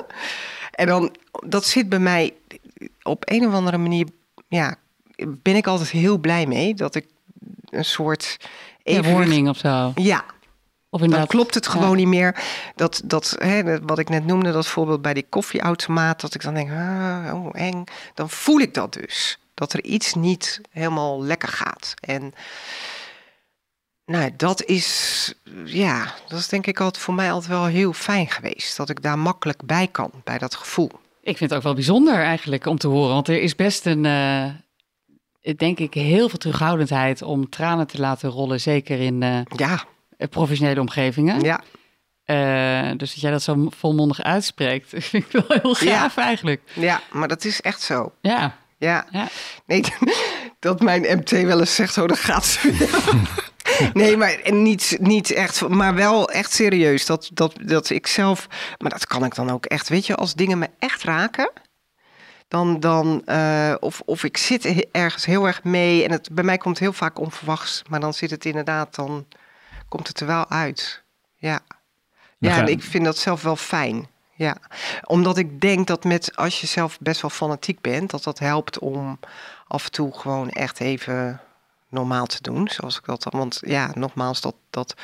[0.72, 2.34] En dan, dat zit bij mij
[3.02, 4.08] op een of andere manier
[4.56, 4.76] ja,
[5.28, 7.06] ben ik altijd heel blij mee dat ik
[7.70, 8.38] een soort
[8.84, 9.14] evenwicht...
[9.14, 9.92] Ja, warning of zo.
[9.96, 10.26] Ja.
[10.90, 12.44] Dan klopt het gewoon niet meer.
[12.76, 16.54] Dat, dat hè, wat ik net noemde, dat voorbeeld bij die koffieautomaat, dat ik dan
[16.54, 17.84] denk, ah, oh, eng.
[18.14, 19.40] Dan voel ik dat dus.
[19.54, 21.94] Dat er iets niet helemaal lekker gaat.
[22.00, 22.34] En
[24.06, 25.34] nou, dat is,
[25.66, 28.78] ja, dat is denk ik altijd voor mij altijd wel heel fijn geweest.
[28.78, 30.92] Dat ik daar makkelijk bij kan, bij dat gevoel.
[31.26, 33.14] Ik vind het ook wel bijzonder eigenlijk om te horen.
[33.14, 34.46] Want er is best een, uh,
[35.58, 38.62] denk ik, heel veel terughoudendheid om tranen te laten rollen.
[38.62, 39.84] Zeker in uh, ja.
[40.30, 41.42] professionele omgevingen.
[41.42, 41.62] Ja.
[42.26, 46.62] Uh, dus dat jij dat zo volmondig uitspreekt, vind ik wel heel gaaf eigenlijk.
[46.74, 48.12] Ja, maar dat is echt zo.
[48.22, 48.58] Ja.
[48.78, 49.08] Ja.
[49.12, 49.28] ja.
[49.66, 49.84] Nee,
[50.60, 52.72] dat mijn MT wel eens zegt, oh, dat gaat ze
[53.94, 57.06] nee, maar niet, niet echt, maar wel echt serieus.
[57.06, 60.34] Dat, dat, dat ik zelf, maar dat kan ik dan ook echt, weet je, als
[60.34, 61.52] dingen me echt raken.
[62.48, 66.58] Dan, dan uh, of, of ik zit ergens heel erg mee en het bij mij
[66.58, 69.26] komt heel vaak onverwachts, maar dan zit het inderdaad, dan
[69.90, 71.04] komt het er wel uit.
[71.36, 71.60] Ja,
[72.38, 74.08] ja en ik vind dat zelf wel fijn.
[74.38, 74.58] Ja,
[75.04, 78.80] omdat ik denk dat met als je zelf best wel fanatiek bent, dat dat helpt
[78.80, 79.20] om
[79.68, 81.42] af en toe gewoon echt even
[81.96, 82.68] normaal te doen.
[82.68, 83.40] Zoals ik dat dan.
[83.40, 84.96] Want ja, nogmaals, dat, dat,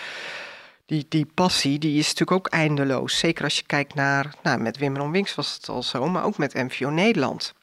[0.86, 3.18] die, die passie die is natuurlijk ook eindeloos.
[3.18, 4.34] Zeker als je kijkt naar.
[4.44, 7.54] Nou, met Wim Winks was het al zo, maar ook met MVO Nederland.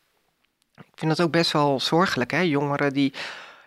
[0.75, 2.41] Ik vind dat ook best wel zorgelijk, hè?
[2.41, 3.13] Jongeren die,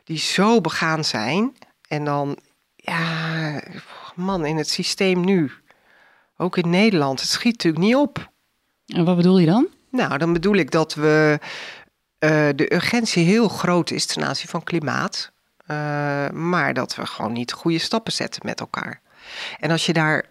[0.03, 1.57] die zo begaan zijn.
[1.87, 2.37] En dan,
[2.75, 3.61] ja,
[4.15, 5.51] man, in het systeem nu.
[6.37, 8.31] Ook in Nederland, het schiet natuurlijk niet op.
[8.85, 9.67] En wat bedoel je dan?
[9.89, 14.63] Nou, dan bedoel ik dat we uh, de urgentie heel groot is ten aanzien van
[14.63, 15.31] klimaat.
[15.71, 19.01] Uh, maar dat we gewoon niet goede stappen zetten met elkaar.
[19.59, 20.25] En als je daar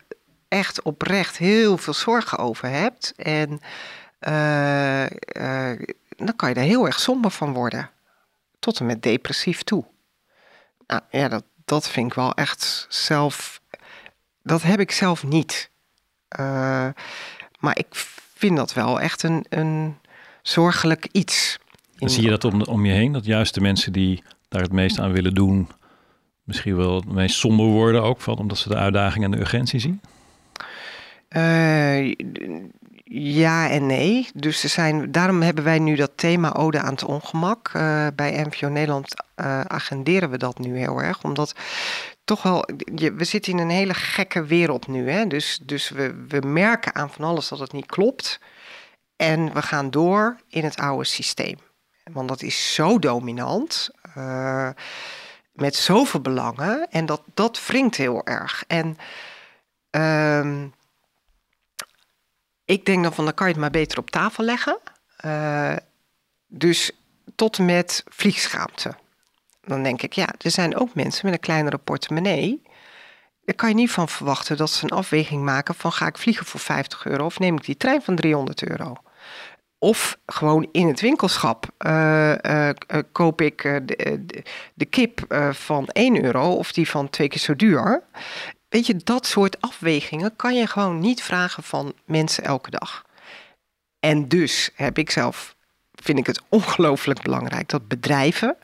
[0.49, 3.61] echt oprecht heel veel zorgen over hebt, en,
[4.29, 7.91] uh, uh, dan kan je daar heel erg somber van worden.
[8.59, 9.85] Tot en met depressief toe.
[10.87, 13.61] Nou ja, dat, dat vind ik wel echt zelf.
[14.43, 15.71] Dat heb ik zelf niet.
[17.59, 17.87] maar ik
[18.35, 19.99] vind dat wel echt een, een
[20.43, 21.59] zorgelijk iets.
[21.99, 23.13] En zie je dat om, om je heen?
[23.13, 25.69] Dat juist de mensen die daar het meest aan willen doen,
[26.43, 29.81] misschien wel het meest somber worden ook van, omdat ze de uitdaging en de urgentie
[29.81, 30.01] zien?
[31.37, 32.15] Uh,
[33.05, 34.29] ja en nee.
[34.35, 37.73] Dus er zijn, daarom hebben wij nu dat thema Ode aan het ongemak.
[37.77, 41.25] Uh, bij MVO Nederland uh, agenderen we dat nu heel erg.
[41.25, 41.55] Omdat
[42.25, 45.11] toch wel, we zitten in een hele gekke wereld nu.
[45.11, 45.27] Hè?
[45.27, 48.41] Dus, dus we, we merken aan van alles dat het niet klopt.
[49.17, 51.57] En we gaan door in het oude systeem.
[52.13, 53.91] Want dat is zo dominant.
[54.17, 54.69] Uh,
[55.53, 56.91] met zoveel belangen.
[56.91, 58.65] En dat, dat wringt heel erg.
[58.67, 58.97] En
[59.91, 60.65] uh,
[62.65, 64.79] ik denk dan van, dan kan je het maar beter op tafel leggen.
[65.25, 65.77] Uh,
[66.47, 66.91] dus
[67.35, 68.95] tot en met vliegschaamte.
[69.61, 72.63] Dan denk ik, ja, er zijn ook mensen met een kleinere portemonnee.
[73.45, 76.47] Daar kan je niet van verwachten dat ze een afweging maken van ga ik vliegen
[76.47, 78.97] voor 50 euro of neem ik die trein van 300 euro.
[79.83, 82.71] Of gewoon in het winkelschap uh, uh,
[83.13, 84.25] koop ik de,
[84.75, 85.21] de, kip
[85.53, 88.03] van 1 euro of die van twee keer zo duur.
[88.69, 93.05] Weet je, dat soort afwegingen kan je gewoon niet vragen van mensen elke dag.
[94.01, 95.57] En dus heb ik zelf,
[95.95, 98.57] vind ik het ongelooflijk belangrijk dat bedrijven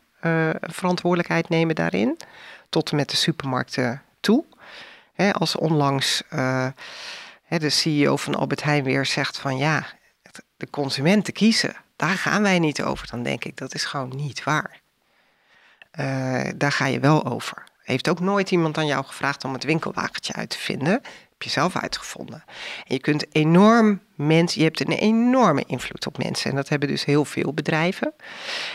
[0.61, 2.17] verantwoordelijkheid nemen daarin.
[2.69, 4.45] Tot en met de supermarkten toe.
[5.33, 6.23] als onlangs
[7.49, 9.87] de CEO van Albert Heijn weer zegt van ja,
[10.57, 11.77] de consumenten kiezen.
[11.97, 13.07] Daar gaan wij niet over.
[13.11, 14.81] Dan denk ik dat is gewoon niet waar.
[16.01, 17.65] Uh, daar ga je wel over.
[17.83, 20.93] Heeft ook nooit iemand aan jou gevraagd om het winkelwagentje uit te vinden.
[21.31, 22.45] Heb je zelf uitgevonden.
[22.87, 26.51] En je kunt enorm mensen, je hebt een enorme invloed op mensen.
[26.51, 28.15] En dat hebben dus heel veel bedrijven.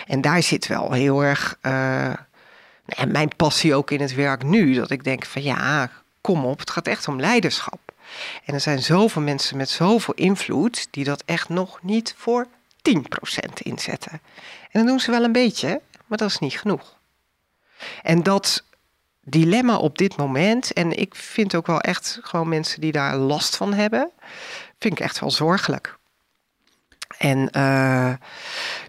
[0.08, 2.14] En daar zit wel heel erg uh,
[3.08, 4.74] mijn passie ook in het werk nu.
[4.74, 5.90] Dat ik denk van ja,
[6.22, 7.91] kom op, het gaat echt om leiderschap.
[8.46, 12.48] En er zijn zoveel mensen met zoveel invloed die dat echt nog niet voor
[12.90, 14.12] 10% inzetten.
[14.12, 16.98] En dan doen ze wel een beetje, maar dat is niet genoeg.
[18.02, 18.64] En dat
[19.24, 23.56] dilemma op dit moment, en ik vind ook wel echt gewoon mensen die daar last
[23.56, 24.12] van hebben,
[24.80, 26.00] vind ik echt wel zorgelijk.
[27.18, 28.14] En uh,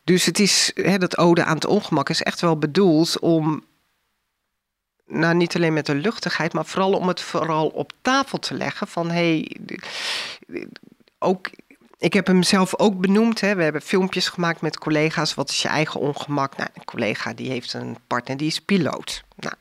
[0.04, 3.64] dus het is, hè, dat ode aan het ongemak is echt wel bedoeld om,
[5.12, 8.87] nou niet alleen met de luchtigheid, maar vooral om het vooral op tafel te leggen
[8.87, 9.46] van hé,
[10.46, 10.66] hey,
[11.18, 11.51] ook
[12.03, 13.40] ik heb hem zelf ook benoemd.
[13.40, 13.55] Hè.
[13.55, 15.35] We hebben filmpjes gemaakt met collega's.
[15.35, 16.57] Wat is je eigen ongemak?
[16.57, 19.25] Nou, een collega die heeft een partner die is piloot.
[19.37, 19.55] Nou,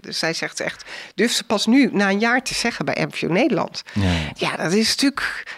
[0.00, 3.28] dus zij zegt echt, durft ze pas nu na een jaar te zeggen bij MVO
[3.28, 3.82] Nederland.
[3.92, 5.56] Ja, ja dat is natuurlijk.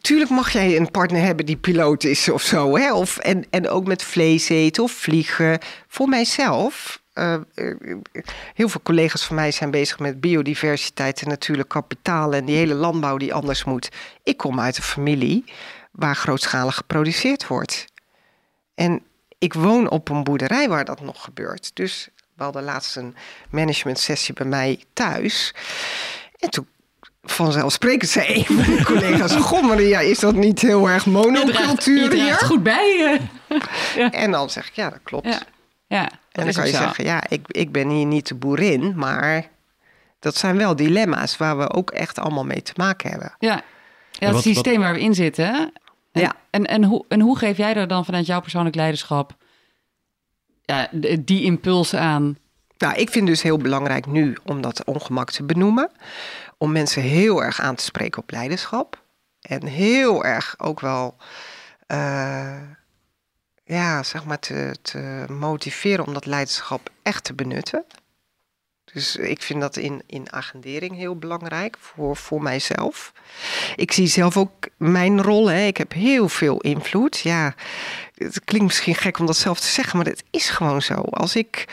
[0.00, 2.76] Tuurlijk mag jij een partner hebben die piloot is of zo.
[2.76, 2.92] Hè?
[2.92, 5.58] Of, en, en ook met vlees eten of vliegen.
[5.88, 7.34] Voor mijzelf, uh,
[8.54, 12.74] heel veel collega's van mij zijn bezig met biodiversiteit en natuurlijk kapitaal en die hele
[12.74, 13.88] landbouw die anders moet.
[14.22, 15.44] Ik kom uit een familie
[15.90, 17.84] waar grootschalig geproduceerd wordt.
[18.74, 19.02] En
[19.38, 21.70] ik woon op een boerderij waar dat nog gebeurt.
[21.74, 23.16] Dus we hadden laatst een
[23.50, 25.54] management sessie bij mij thuis.
[26.36, 26.66] En toen
[27.22, 29.36] vanzelfsprekend zei een van mijn collega's...
[29.48, 32.34] Goh Maria, is dat niet heel erg monocultuur hier?
[32.34, 33.20] goed bij
[33.96, 34.12] ja.
[34.12, 35.26] En dan zeg ik, ja, dat klopt.
[35.26, 35.40] Ja.
[35.86, 38.92] ja en dan kan je zeggen, ja, ik, ik ben hier niet de boerin...
[38.96, 39.48] maar
[40.18, 43.34] dat zijn wel dilemma's waar we ook echt allemaal mee te maken hebben.
[43.38, 43.62] Ja,
[44.10, 45.72] ja het systeem waar we in zitten.
[46.12, 46.34] En, ja.
[46.50, 49.36] en, en, hoe, en hoe geef jij er dan vanuit jouw persoonlijk leiderschap
[50.62, 50.88] ja,
[51.20, 52.38] die impuls aan?
[52.78, 55.90] Nou, ik vind dus heel belangrijk nu om dat ongemak te benoemen.
[56.58, 59.02] Om mensen heel erg aan te spreken op leiderschap.
[59.40, 61.16] En heel erg ook wel,
[61.92, 62.56] uh,
[63.68, 67.84] ja, zeg maar, te, te motiveren om dat leiderschap echt te benutten.
[68.92, 73.12] Dus ik vind dat in, in agendering heel belangrijk voor, voor mijzelf.
[73.76, 75.50] Ik zie zelf ook mijn rol.
[75.50, 77.18] Ik heb heel veel invloed.
[77.18, 77.54] Ja,
[78.14, 80.94] het klinkt misschien gek om dat zelf te zeggen, maar het is gewoon zo.
[80.94, 81.64] Als ik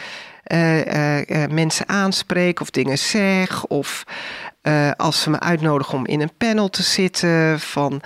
[0.48, 4.04] uh, uh, mensen aanspreek of dingen zeg, of
[4.98, 8.02] als ze me uitnodigen om in een panel te zitten, van,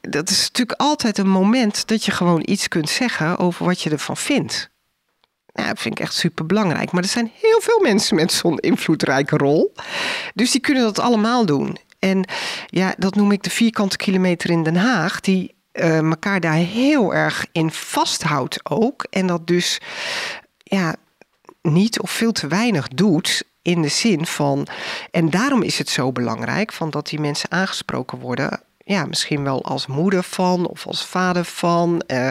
[0.00, 3.90] dat is natuurlijk altijd een moment dat je gewoon iets kunt zeggen over wat je
[3.90, 4.70] ervan vindt.
[5.52, 6.92] Ja, dat vind ik echt super belangrijk.
[6.92, 9.74] Maar er zijn heel veel mensen met zo'n invloedrijke rol.
[10.34, 11.78] Dus die kunnen dat allemaal doen.
[11.98, 12.28] En
[12.66, 15.20] ja, dat noem ik de vierkante kilometer in Den Haag.
[15.20, 19.06] Die elkaar daar heel erg in vasthoudt ook.
[19.10, 19.80] En dat dus
[20.62, 20.94] ja,
[21.62, 24.66] niet of veel te weinig doet in de zin van.
[25.10, 29.64] En daarom is het zo belangrijk van dat die mensen aangesproken worden ja, misschien wel
[29.64, 32.02] als moeder van of als vader van.
[32.06, 32.30] Uh,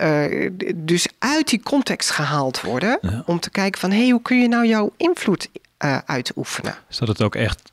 [0.00, 3.22] uh, dus uit die context gehaald worden.
[3.26, 5.48] Om te kijken van hé, hey, hoe kun je nou jouw invloed
[5.84, 6.74] uh, uitoefenen?
[6.88, 7.72] Is dat het ook echt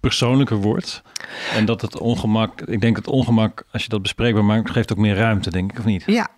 [0.00, 1.02] persoonlijker wordt?
[1.54, 4.98] En dat het ongemak, ik denk het ongemak, als je dat bespreekbaar maakt, geeft ook
[4.98, 6.02] meer ruimte, denk ik, of niet?
[6.06, 6.28] Ja,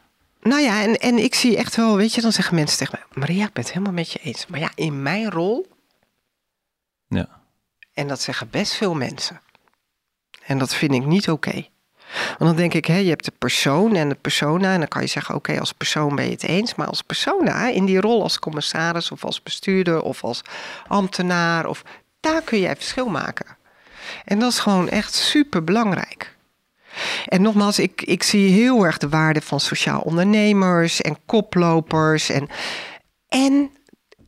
[0.40, 3.22] Nou ja, en, en ik zie echt wel, weet je, dan zeggen mensen tegen mij:
[3.22, 4.46] Maria, ik ben het helemaal met je eens.
[4.46, 5.66] Maar ja, in mijn rol.
[7.08, 7.28] Ja.
[7.92, 9.40] En dat zeggen best veel mensen.
[10.44, 11.66] En dat vind ik niet oké.
[12.28, 14.72] Want dan denk ik, hè, je hebt de persoon en de persona.
[14.72, 16.74] En dan kan je zeggen, oké, als persoon ben je het eens.
[16.74, 20.42] Maar als persona, in die rol als commissaris of als bestuurder of als
[20.86, 21.66] ambtenaar.
[21.66, 21.82] Of,
[22.20, 23.56] daar kun jij verschil maken.
[24.24, 26.36] En dat is gewoon echt super belangrijk.
[27.26, 32.30] En nogmaals, ik, ik zie heel erg de waarde van sociaal ondernemers en koplopers.
[32.30, 32.48] En,
[33.28, 33.70] en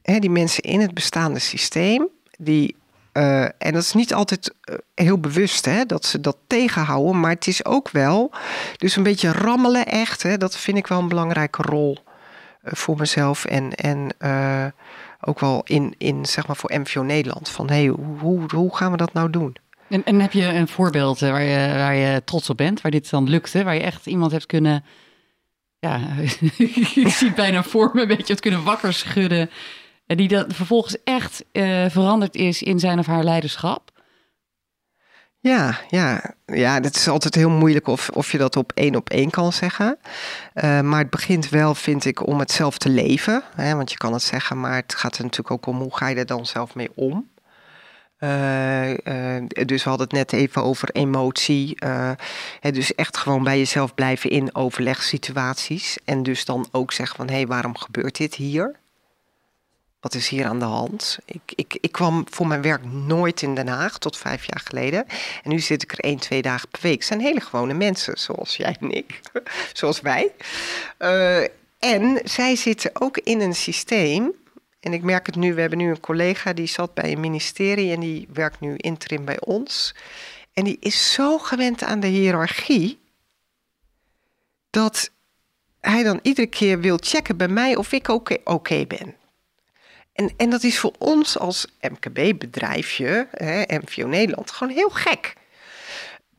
[0.03, 2.79] hè, die mensen in het bestaande systeem, die
[3.12, 7.31] uh, en dat is niet altijd uh, heel bewust hè, dat ze dat tegenhouden, maar
[7.31, 8.33] het is ook wel.
[8.76, 11.98] Dus een beetje rammelen echt, hè, dat vind ik wel een belangrijke rol
[12.64, 13.44] uh, voor mezelf.
[13.44, 14.14] En, en
[15.20, 17.48] ook wel in, in, zeg maar voor MVO Nederland.
[17.48, 17.87] Van hé, hey,
[18.18, 19.57] hoe, hoe gaan we dat nou doen?
[19.90, 23.11] En, en heb je een voorbeeld waar je, waar je trots op bent, waar dit
[23.11, 24.85] dan lukte, waar je echt iemand hebt kunnen.
[25.79, 26.00] Ja,
[26.94, 29.50] ik zie bijna voor me een beetje het kunnen wakker schudden
[30.11, 33.90] en die dat vervolgens echt uh, veranderd is in zijn of haar leiderschap?
[35.38, 39.11] Ja, ja, ja, dat is altijd heel moeilijk of, of je dat op één op
[39.11, 39.98] één kan zeggen.
[40.55, 43.42] Uh, maar het begint wel, vind ik, om het zelf te leven.
[43.55, 46.09] Hè, want je kan het zeggen, maar het gaat er natuurlijk ook om hoe ga
[46.09, 47.31] je er dan zelf mee om.
[48.20, 51.76] Uh, uh, dus we hadden het net even over emotie.
[51.85, 52.11] Uh,
[52.61, 55.98] dus echt gewoon bij jezelf blijven in overlegssituaties.
[56.04, 58.78] En dus dan ook zeggen van hé, hey, waarom gebeurt dit hier?
[60.00, 61.18] wat is hier aan de hand?
[61.24, 65.06] Ik, ik, ik kwam voor mijn werk nooit in Den Haag tot vijf jaar geleden.
[65.42, 66.98] En nu zit ik er één, twee dagen per week.
[66.98, 69.20] Het zijn hele gewone mensen, zoals jij en ik,
[69.72, 70.33] zoals wij.
[71.78, 74.33] En zij zitten ook in een systeem.
[74.81, 77.93] En ik merk het nu, we hebben nu een collega die zat bij een ministerie
[77.93, 79.95] en die werkt nu interim bij ons.
[80.53, 82.99] En die is zo gewend aan de hiërarchie
[84.71, 85.11] dat
[85.81, 88.09] hij dan iedere keer wil checken bij mij of ik
[88.45, 89.14] oké ben.
[90.12, 93.29] En, en dat is voor ons als MKB-bedrijfje,
[93.66, 95.35] MVO Nederland, gewoon heel gek.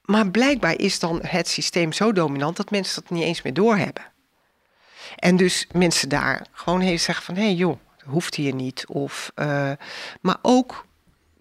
[0.02, 4.04] Maar blijkbaar is dan het systeem zo dominant dat mensen dat niet eens meer doorhebben.
[5.16, 7.36] En dus mensen daar gewoon even zeggen van...
[7.36, 8.86] hé hey joh, hoeft hier niet.
[8.88, 9.72] Of, uh,
[10.22, 10.86] maar ook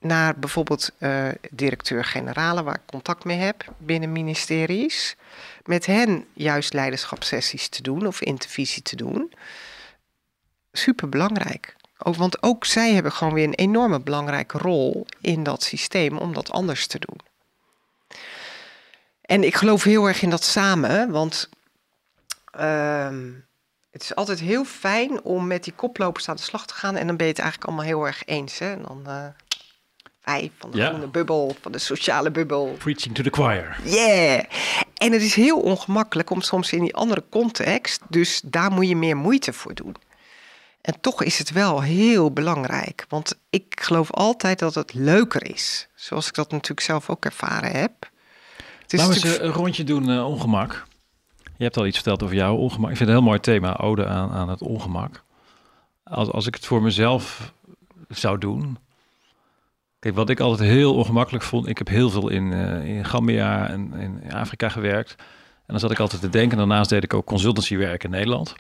[0.01, 2.65] naar bijvoorbeeld uh, directeur-generalen...
[2.65, 5.17] waar ik contact mee heb binnen ministeries...
[5.65, 9.33] met hen juist leiderschapssessies te doen of intervisie te doen.
[10.73, 11.77] Super belangrijk.
[11.97, 16.51] Want ook zij hebben gewoon weer een enorme belangrijke rol in dat systeem om dat
[16.51, 17.21] anders te doen.
[19.21, 21.49] En ik geloof heel erg in dat samen, want
[22.61, 23.09] uh,
[23.91, 26.97] het is altijd heel fijn om met die koplopers aan de slag te gaan.
[26.97, 28.59] En dan ben je het eigenlijk allemaal heel erg eens.
[28.59, 28.73] Hè?
[28.73, 29.25] En dan uh,
[30.25, 30.89] wij van de ja.
[30.89, 32.77] groene bubbel, van de sociale bubbel.
[32.79, 33.79] Preaching to the choir.
[33.85, 34.45] Yeah!
[34.95, 38.97] En het is heel ongemakkelijk om soms in die andere context, dus daar moet je
[38.97, 39.97] meer moeite voor doen.
[40.81, 43.05] En toch is het wel heel belangrijk.
[43.09, 45.89] Want ik geloof altijd dat het leuker is.
[45.95, 47.93] Zoals ik dat natuurlijk zelf ook ervaren heb.
[48.83, 49.45] Het is Laten we natuurlijk...
[49.45, 50.87] een rondje doen, uh, ongemak.
[51.61, 52.91] Je hebt al iets verteld over jouw ongemak.
[52.91, 55.23] Ik vind het een heel mooi thema, ode aan, aan het ongemak.
[56.03, 57.53] Als, als ik het voor mezelf
[58.09, 58.79] zou doen...
[59.99, 61.69] Kijk, wat ik altijd heel ongemakkelijk vond...
[61.69, 65.15] Ik heb heel veel in, uh, in Gambia en in Afrika gewerkt.
[65.19, 66.59] En dan zat ik altijd te denken.
[66.59, 68.55] Daarnaast deed ik ook consultancywerk in Nederland.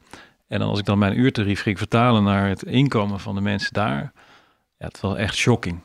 [0.46, 3.72] En dan als ik dan mijn uurtarief ging vertalen naar het inkomen van de mensen
[3.72, 4.12] daar,
[4.78, 5.80] ja, het was echt shocking.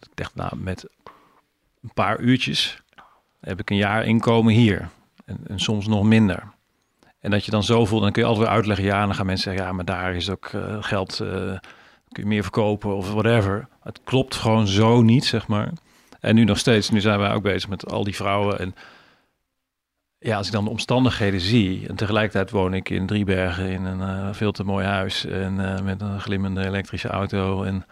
[0.00, 0.84] Ik dacht, nou, met
[1.82, 2.82] een paar uurtjes
[3.40, 4.88] heb ik een jaar inkomen hier.
[5.30, 6.42] En, en soms nog minder.
[7.20, 9.26] En dat je dan zo voelt, dan kun je altijd weer uitleggen, ja, dan gaan
[9.26, 11.28] mensen zeggen, ja, maar daar is ook uh, geld, uh,
[12.08, 13.68] kun je meer verkopen of whatever.
[13.82, 15.72] Het klopt gewoon zo niet, zeg maar.
[16.20, 18.74] En nu nog steeds, nu zijn wij ook bezig met al die vrouwen en
[20.18, 24.26] ja, als ik dan de omstandigheden zie en tegelijkertijd woon ik in Driebergen in een
[24.26, 27.62] uh, veel te mooi huis en met een glimmende elektrische auto.
[27.62, 27.84] En,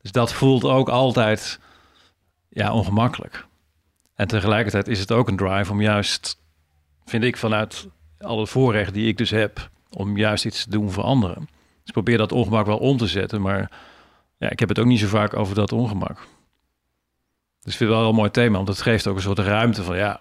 [0.00, 1.60] dus dat voelt ook altijd
[2.48, 3.46] ja, ongemakkelijk.
[4.14, 6.40] En tegelijkertijd is het ook een drive om juist,
[7.06, 7.88] vind ik, vanuit
[8.18, 11.48] alle voorrechten die ik dus heb, om juist iets te doen voor anderen.
[11.82, 13.70] Dus probeer dat ongemak wel om te zetten, maar
[14.38, 16.26] ja, ik heb het ook niet zo vaak over dat ongemak.
[17.60, 19.82] Dus ik vind het wel een mooi thema, want het geeft ook een soort ruimte
[19.82, 20.20] van ja,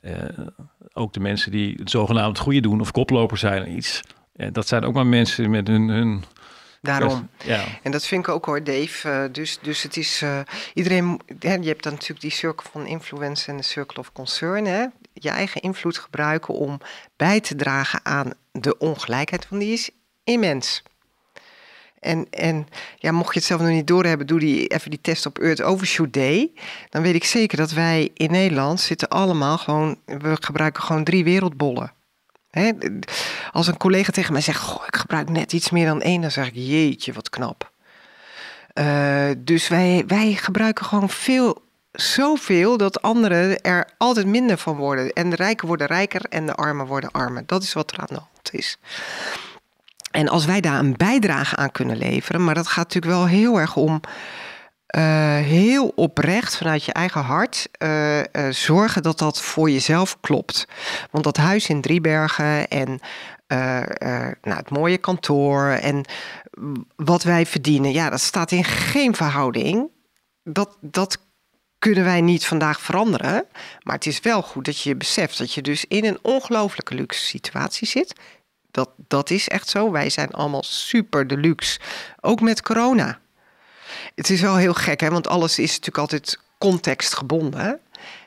[0.00, 0.12] uh,
[0.92, 4.00] ook de mensen die het zogenaamd goede doen of koploper zijn iets.
[4.36, 5.88] Uh, dat zijn ook maar mensen met hun.
[5.88, 6.24] hun
[6.80, 7.28] Daarom.
[7.44, 7.64] ja.
[7.82, 9.08] En dat vind ik ook hoor, Dave.
[9.08, 10.24] Uh, dus, dus het is
[10.74, 11.20] iedereen.
[11.38, 14.64] Hè, je hebt dan natuurlijk die circle van influence en de circle of concern.
[14.64, 14.86] Hè?
[15.14, 16.80] Je eigen invloed gebruiken om
[17.16, 19.90] bij te dragen aan de ongelijkheid, van die is
[20.24, 20.82] immens.
[22.00, 25.26] En, en ja, mocht je het zelf nog niet doorhebben, doe die, even die test
[25.26, 26.52] op Earth Overshoot Day.
[26.90, 29.98] Dan weet ik zeker dat wij in Nederland zitten allemaal gewoon...
[30.04, 31.92] We gebruiken gewoon drie wereldbollen.
[32.50, 32.72] Hè,
[33.52, 36.30] als een collega tegen mij zegt, goh, ik gebruik net iets meer dan één, dan
[36.30, 37.72] zeg ik, jeetje, wat knap.
[38.74, 41.62] Uh, dus wij, wij gebruiken gewoon veel,
[41.94, 45.12] zoveel dat anderen er altijd minder van worden.
[45.12, 47.42] En de rijken worden rijker en de armen worden armer.
[47.46, 48.78] Dat is wat er aan de hand is.
[50.10, 53.58] En als wij daar een bijdrage aan kunnen leveren, maar dat gaat natuurlijk wel heel
[53.60, 54.00] erg om
[54.96, 60.66] uh, heel oprecht vanuit je eigen hart uh, uh, zorgen dat dat voor jezelf klopt.
[61.10, 63.00] Want dat huis in Driebergen en
[64.42, 66.04] nou, het mooie kantoor en
[66.96, 69.90] wat wij verdienen, ja, dat staat in geen verhouding.
[70.42, 71.18] Dat, dat
[71.84, 73.44] kunnen wij niet vandaag veranderen.
[73.82, 77.24] Maar het is wel goed dat je beseft dat je dus in een ongelooflijke luxe
[77.24, 78.12] situatie zit.
[78.70, 79.90] Dat, dat is echt zo.
[79.90, 81.80] Wij zijn allemaal super deluxe.
[82.20, 83.18] Ook met corona.
[84.14, 85.10] Het is wel heel gek, hè?
[85.10, 87.80] want alles is natuurlijk altijd contextgebonden.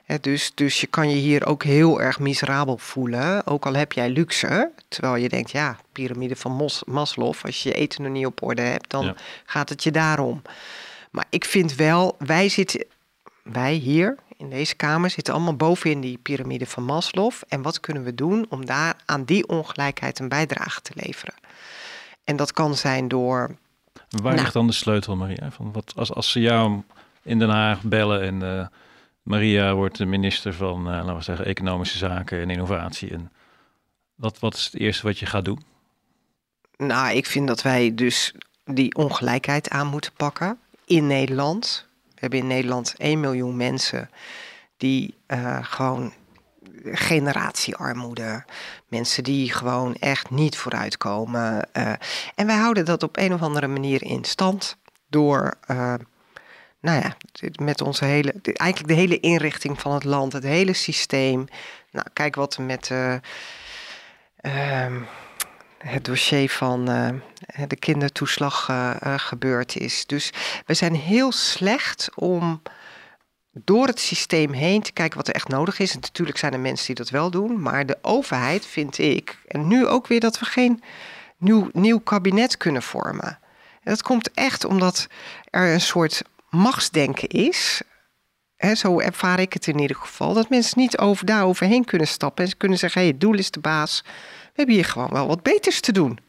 [0.03, 0.19] Hè?
[0.19, 4.09] Dus, dus je kan je hier ook heel erg miserabel voelen, ook al heb jij
[4.09, 4.71] luxe.
[4.87, 8.43] Terwijl je denkt, ja, piramide van Mos Maslow, als je je eten nog niet op
[8.43, 10.41] orde hebt, dan gaat het je daarom.
[11.11, 12.85] Maar ik vind wel, wij zitten,
[13.51, 17.31] wij hier in deze kamer zitten allemaal bovenin die piramide van Maslow.
[17.47, 21.33] En wat kunnen we doen om daar aan die ongelijkheid een bijdrage te leveren?
[22.23, 23.55] En dat kan zijn door
[24.09, 24.35] Waar nou.
[24.35, 25.51] ligt dan de sleutel, Maria?
[25.51, 26.81] Van wat, als, als ze jou
[27.23, 28.67] in Den Haag bellen en uh,
[29.21, 33.11] Maria wordt de minister van, uh, laten we zeggen, Economische Zaken en Innovatie.
[33.11, 33.31] En
[34.15, 35.63] wat, wat is het eerste wat je gaat doen?
[36.77, 38.33] Nou, ik vind dat wij dus
[38.65, 41.86] die ongelijkheid aan moeten pakken in Nederland.
[42.17, 44.09] We hebben in Nederland 1 miljoen mensen
[44.77, 46.13] die uh, gewoon
[46.83, 48.45] generatiearmoede.
[48.87, 51.69] Mensen die gewoon echt niet vooruitkomen.
[51.73, 51.91] Uh,
[52.35, 54.77] en wij houden dat op een of andere manier in stand
[55.09, 55.53] door.
[55.71, 55.93] Uh,
[56.81, 57.17] nou ja,
[57.63, 61.47] met onze hele, eigenlijk de hele inrichting van het land, het hele systeem.
[61.91, 63.15] Nou, kijk wat er met uh,
[65.77, 66.85] het dossier van
[67.67, 68.69] de kindertoeslag
[69.17, 70.05] gebeurd is.
[70.05, 70.33] Dus
[70.65, 72.61] we zijn heel slecht om
[73.51, 75.93] door het systeem heen te kijken wat er echt nodig is.
[75.93, 77.61] En natuurlijk zijn er mensen die dat wel doen.
[77.61, 80.83] Maar de overheid vind ik, en nu ook weer dat we geen
[81.37, 83.39] nieuw, nieuw kabinet kunnen vormen.
[83.83, 85.07] En dat komt echt omdat
[85.49, 87.81] er een soort machtsdenken is.
[88.73, 90.33] Zo ervaar ik het in ieder geval.
[90.33, 92.43] Dat mensen niet over, daar overheen kunnen stappen.
[92.43, 94.03] En ze kunnen zeggen, hey, het doel is de baas.
[94.57, 96.19] Hebben hier gewoon wel wat beters te doen.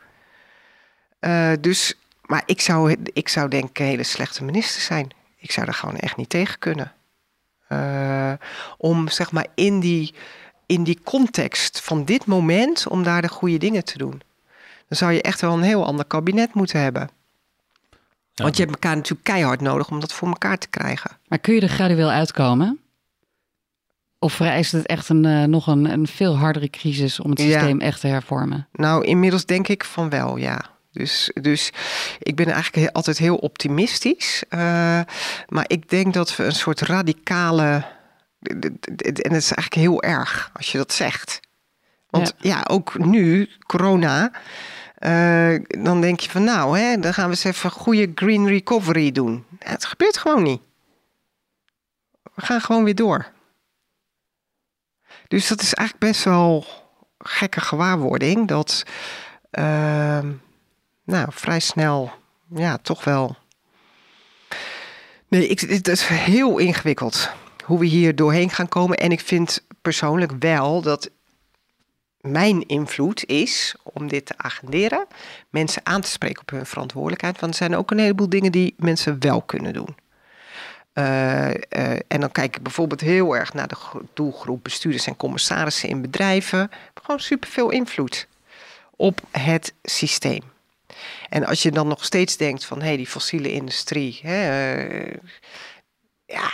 [1.20, 5.10] Uh, dus, maar ik zou, ik zou denk ik een hele slechte minister zijn.
[5.36, 6.92] Ik zou er gewoon echt niet tegen kunnen.
[7.68, 8.32] Uh,
[8.78, 10.14] om zeg maar in die,
[10.66, 14.22] in die context van dit moment, om daar de goede dingen te doen.
[14.88, 17.10] Dan zou je echt wel een heel ander kabinet moeten hebben.
[18.34, 21.10] Want je hebt elkaar natuurlijk keihard nodig om dat voor elkaar te krijgen.
[21.28, 22.80] Maar kun je er gradueel uitkomen?
[24.18, 27.80] Of vereist het echt een, uh, nog een, een veel hardere crisis om het systeem
[27.80, 28.68] echt te hervormen?
[28.72, 30.76] Nou, inmiddels denk ik van wel, ja.
[30.92, 31.72] Dus, dus
[32.18, 34.44] ik ben eigenlijk altijd heel optimistisch.
[34.50, 34.60] Uh,
[35.48, 37.84] maar ik denk dat we een soort radicale.
[38.40, 41.40] En het is eigenlijk heel erg als je dat zegt.
[42.10, 44.30] Want ja, ja ook nu, corona.
[44.98, 49.12] Uh, dan denk je van nou, hè, dan gaan we eens even goede green recovery
[49.12, 49.44] doen.
[49.58, 50.60] Ja, het gebeurt gewoon niet.
[52.34, 53.26] We gaan gewoon weer door.
[55.28, 56.66] Dus dat is eigenlijk best wel
[57.18, 58.48] gekke gewaarwording.
[58.48, 58.82] Dat.
[59.52, 60.18] Uh,
[61.04, 62.12] nou, vrij snel,
[62.54, 63.36] ja, toch wel.
[65.28, 67.30] Nee, ik, het is heel ingewikkeld
[67.64, 68.96] hoe we hier doorheen gaan komen.
[68.96, 71.10] En ik vind persoonlijk wel dat
[72.20, 75.06] mijn invloed is om dit te agenderen,
[75.50, 77.40] mensen aan te spreken op hun verantwoordelijkheid.
[77.40, 79.96] Want er zijn ook een heleboel dingen die mensen wel kunnen doen.
[80.98, 81.52] Uh, uh,
[82.08, 83.76] en dan kijk ik bijvoorbeeld heel erg naar de
[84.14, 86.70] doelgroep bestuurders en commissarissen in bedrijven.
[87.02, 88.26] Gewoon superveel invloed
[88.96, 90.42] op het systeem.
[91.28, 94.20] En als je dan nog steeds denkt van hé, hey, die fossiele industrie.
[94.22, 95.14] Hè, uh,
[96.26, 96.50] ja,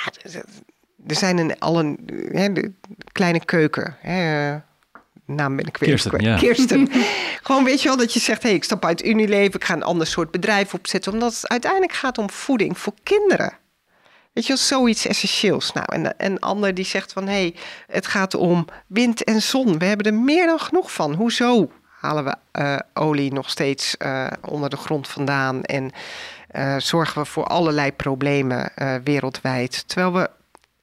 [1.06, 1.98] er zijn een, al een
[2.32, 2.72] hè, de
[3.12, 3.96] kleine keuken.
[4.00, 4.50] Hè,
[5.24, 6.36] naam ben ik weer Kirsten, ja.
[6.36, 6.88] Kirsten.
[7.42, 9.74] Gewoon weet je wel dat je zegt, hé, hey, ik stap uit Unilever, ik ga
[9.74, 11.12] een ander soort bedrijf opzetten.
[11.12, 13.62] Omdat het uiteindelijk gaat om voeding voor kinderen.
[14.34, 15.72] Weet je zoiets essentieels.
[15.72, 17.54] Nou, en een ander die zegt van, hé, hey,
[17.86, 19.78] het gaat om wind en zon.
[19.78, 21.14] We hebben er meer dan genoeg van.
[21.14, 21.70] Hoezo?
[22.04, 25.90] halen we uh, olie nog steeds uh, onder de grond vandaan en
[26.56, 28.72] uh, zorgen we voor allerlei problemen
[29.04, 29.88] wereldwijd.
[29.88, 30.30] Terwijl we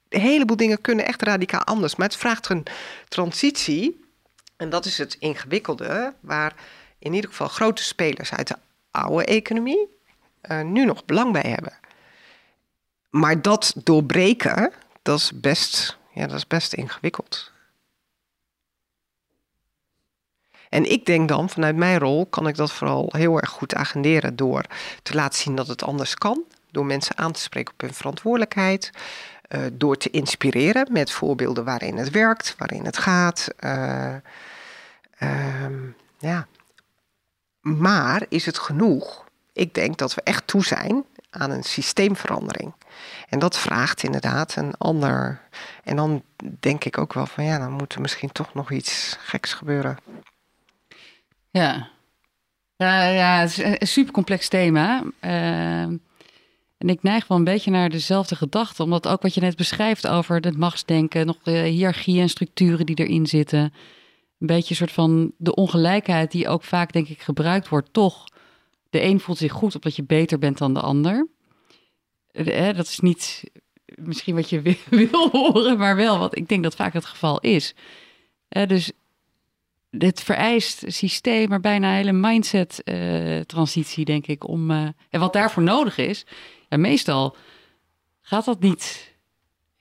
[0.10, 1.96] een heleboel dingen kunnen echt radicaal anders.
[1.96, 2.66] Maar het vraagt een
[3.08, 4.06] transitie.
[4.58, 6.54] En dat is het ingewikkelde, waar
[7.00, 8.58] in ieder geval grote spelers uit de
[8.92, 9.88] oude economie
[10.64, 11.74] nu nog belang bij hebben.
[13.12, 17.52] Maar dat doorbreken, dat is best, ja, dat is best ingewikkeld.
[20.70, 24.36] En ik denk dan, vanuit mijn rol, kan ik dat vooral heel erg goed agenderen
[24.36, 24.66] door
[25.04, 26.44] te laten zien dat het anders kan.
[26.72, 28.92] Door mensen aan te spreken op hun verantwoordelijkheid.
[29.50, 33.48] Uh, door te inspireren met voorbeelden waarin het werkt, waarin het gaat.
[33.60, 34.16] Uh,
[36.20, 36.48] ja.
[37.60, 39.26] Maar is het genoeg?
[39.54, 42.74] Ik denk dat we echt toe zijn aan een systeemverandering.
[43.32, 45.42] En dat vraagt inderdaad een ander.
[45.84, 46.24] En dan
[46.60, 49.98] denk ik ook wel van ja, dan moet er misschien toch nog iets geks gebeuren.
[51.50, 51.90] Ja,
[52.76, 55.04] ja, ja het is een super complex thema.
[55.22, 55.82] Uh,
[56.78, 60.08] en ik neig wel een beetje naar dezelfde gedachte, omdat ook wat je net beschrijft
[60.08, 63.74] over het machtsdenken, nog de hiërarchie en structuren die erin zitten.
[64.40, 68.28] Een beetje een soort van de ongelijkheid die ook vaak, denk ik, gebruikt wordt, toch.
[68.90, 71.28] De een voelt zich goed omdat je beter bent dan de ander.
[72.32, 73.44] Eh, dat is niet
[73.86, 77.76] misschien wat je wil horen, maar wel wat ik denk dat vaak het geval is.
[78.48, 78.92] Eh, dus
[79.90, 84.48] het vereist systeem, maar bijna een hele mindset-transitie, denk ik.
[84.48, 86.26] Om, en wat daarvoor nodig is,
[86.70, 87.36] en meestal
[88.22, 89.12] gaat dat niet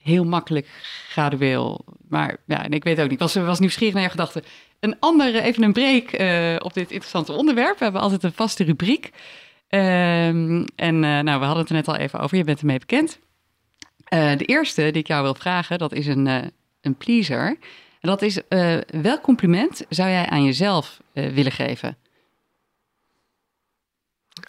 [0.03, 0.67] heel makkelijk
[1.09, 1.85] gradueel.
[2.09, 3.19] Maar ja, en ik weet ook niet.
[3.19, 4.43] Was, was nieuwsgierig naar je gedachten.
[4.81, 7.79] Een andere, even een break uh, op dit interessante onderwerp.
[7.79, 9.11] We hebben altijd een vaste rubriek.
[9.71, 12.37] Um, en uh, nou, we hadden het er net al even over.
[12.37, 13.19] Je bent ermee bekend.
[14.15, 16.27] Uh, de eerste die ik jou wil vragen, dat is een,
[16.81, 17.47] een pleaser.
[18.01, 18.41] En dat is,
[18.87, 21.97] welk compliment zou jij aan jezelf willen geven?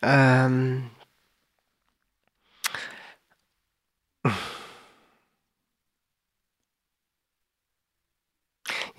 [0.05, 0.91] Um,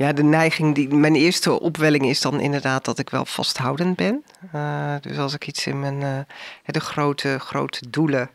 [0.03, 4.24] Ja, de neiging, die, mijn eerste opwelling is dan inderdaad dat ik wel vasthoudend ben.
[4.55, 6.18] Uh, dus als ik iets in mijn, uh,
[6.64, 8.30] de grote, grote doelen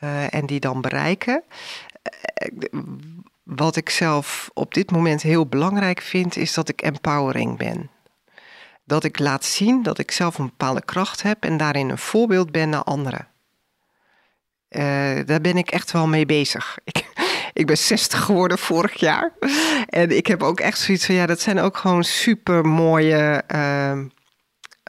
[0.00, 1.42] uh, en die dan bereiken.
[3.42, 7.90] wat ik zelf op dit moment heel belangrijk vind, is dat ik empowering ben.
[8.84, 12.52] Dat ik laat zien dat ik zelf een bepaalde kracht heb en daarin een voorbeeld
[12.52, 13.28] ben naar anderen.
[15.26, 16.78] daar ben ik echt wel mee bezig.
[16.84, 17.05] Ik,
[17.56, 19.32] ik ben 60 geworden vorig jaar.
[19.88, 23.42] En ik heb ook echt zoiets van, ja, dat zijn ook gewoon super mooie.
[23.54, 23.92] Uh,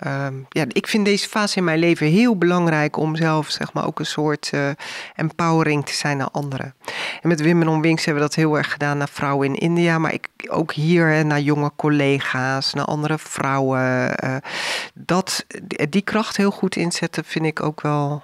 [0.05, 3.85] uh, ja, ik vind deze fase in mijn leven heel belangrijk om zelf, zeg maar,
[3.85, 4.69] ook een soort uh,
[5.15, 6.75] empowering te zijn naar anderen.
[7.21, 9.97] En met Women on Wings hebben we dat heel erg gedaan naar vrouwen in India,
[9.99, 14.13] maar ik, ook hier naar jonge collega's, naar andere vrouwen.
[14.23, 14.35] Uh,
[14.93, 15.45] dat,
[15.89, 18.23] die kracht heel goed inzetten, vind ik ook wel,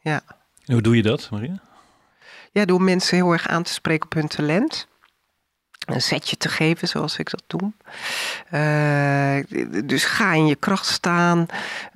[0.00, 0.20] ja.
[0.64, 1.66] Hoe doe je dat, Maria?
[2.64, 4.88] Door mensen heel erg aan te spreken op hun talent.
[5.88, 7.72] Een setje te geven, zoals ik dat doe.
[8.52, 11.46] Uh, dus ga in je kracht staan.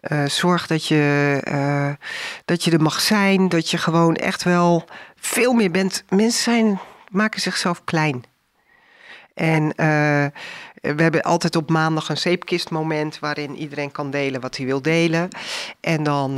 [0.01, 1.93] Uh, zorg dat je, uh,
[2.45, 3.49] dat je er mag zijn.
[3.49, 4.85] Dat je gewoon echt wel
[5.17, 6.05] veel meer bent.
[6.09, 8.25] Mensen zijn, maken zichzelf klein.
[9.35, 9.73] En
[10.81, 15.29] we hebben altijd op maandag een zeepkistmoment waarin iedereen kan delen wat hij wil delen.
[15.81, 16.35] En dan,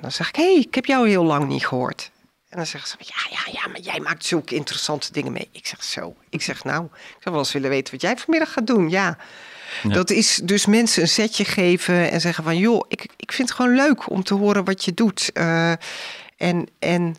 [0.00, 2.10] dan zeg ik: Hé, hey, ik heb jou heel lang niet gehoord.
[2.48, 5.48] En dan zeggen ze, ja, ja, ja, maar jij maakt zulke interessante dingen mee.
[5.52, 6.16] Ik zeg zo.
[6.28, 8.90] Ik zeg, nou, ik zou wel eens willen weten wat jij vanmiddag gaat doen.
[8.90, 9.18] Ja.
[9.82, 13.56] Dat is dus mensen een setje geven en zeggen van, joh, ik, ik vind het
[13.56, 15.30] gewoon leuk om te horen wat je doet.
[15.34, 15.72] Uh,
[16.36, 17.16] en, en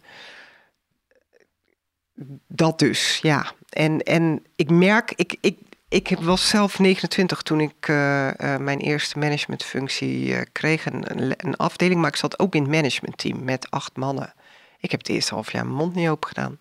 [2.48, 3.52] dat dus, ja.
[3.70, 5.58] En, en ik merk, ik, ik,
[5.90, 12.02] ik was zelf 29 toen ik uh, uh, mijn eerste managementfunctie kreeg, een, een afdeling,
[12.02, 14.34] maar ik zat ook in het managementteam met acht mannen.
[14.80, 16.58] Ik heb het eerste half jaar mijn mond niet open gedaan.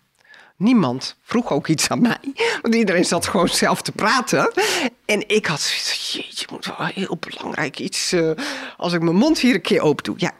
[0.55, 2.33] Niemand vroeg ook iets aan mij.
[2.61, 4.51] Want iedereen zat gewoon zelf te praten.
[5.05, 8.13] En ik had zoiets jeetje, moet wel heel belangrijk iets...
[8.13, 8.31] Uh,
[8.77, 10.15] als ik mijn mond hier een keer open doe.
[10.17, 10.31] Ja,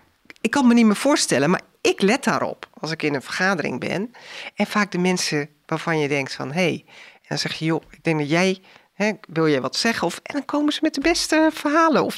[0.41, 2.67] ik kan me niet meer voorstellen, maar ik let daarop.
[2.79, 4.13] Als ik in een vergadering ben.
[4.55, 6.51] En vaak de mensen waarvan je denkt van...
[6.51, 8.61] hé, hey, en dan zeg je, joh, ik denk dat jij...
[8.93, 10.07] Hè, wil jij wat zeggen?
[10.07, 12.03] Of, en dan komen ze met de beste verhalen.
[12.03, 12.17] Of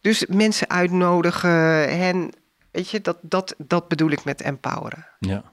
[0.00, 1.50] dus mensen uitnodigen,
[1.98, 2.30] hen
[2.70, 5.06] Weet je, dat, dat, dat bedoel ik met empoweren.
[5.18, 5.52] Ja.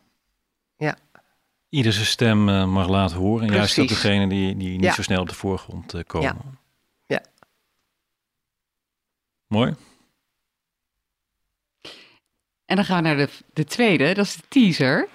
[0.77, 0.97] Ja.
[1.69, 3.47] Ieder zijn stem uh, mag laten horen.
[3.47, 4.93] En juist ook degene die, die niet ja.
[4.93, 6.35] zo snel op de voorgrond uh, komen.
[6.35, 6.35] Ja.
[7.05, 7.21] ja.
[9.47, 9.75] Mooi.
[12.65, 15.07] En dan gaan we naar de, de tweede, dat is de teaser.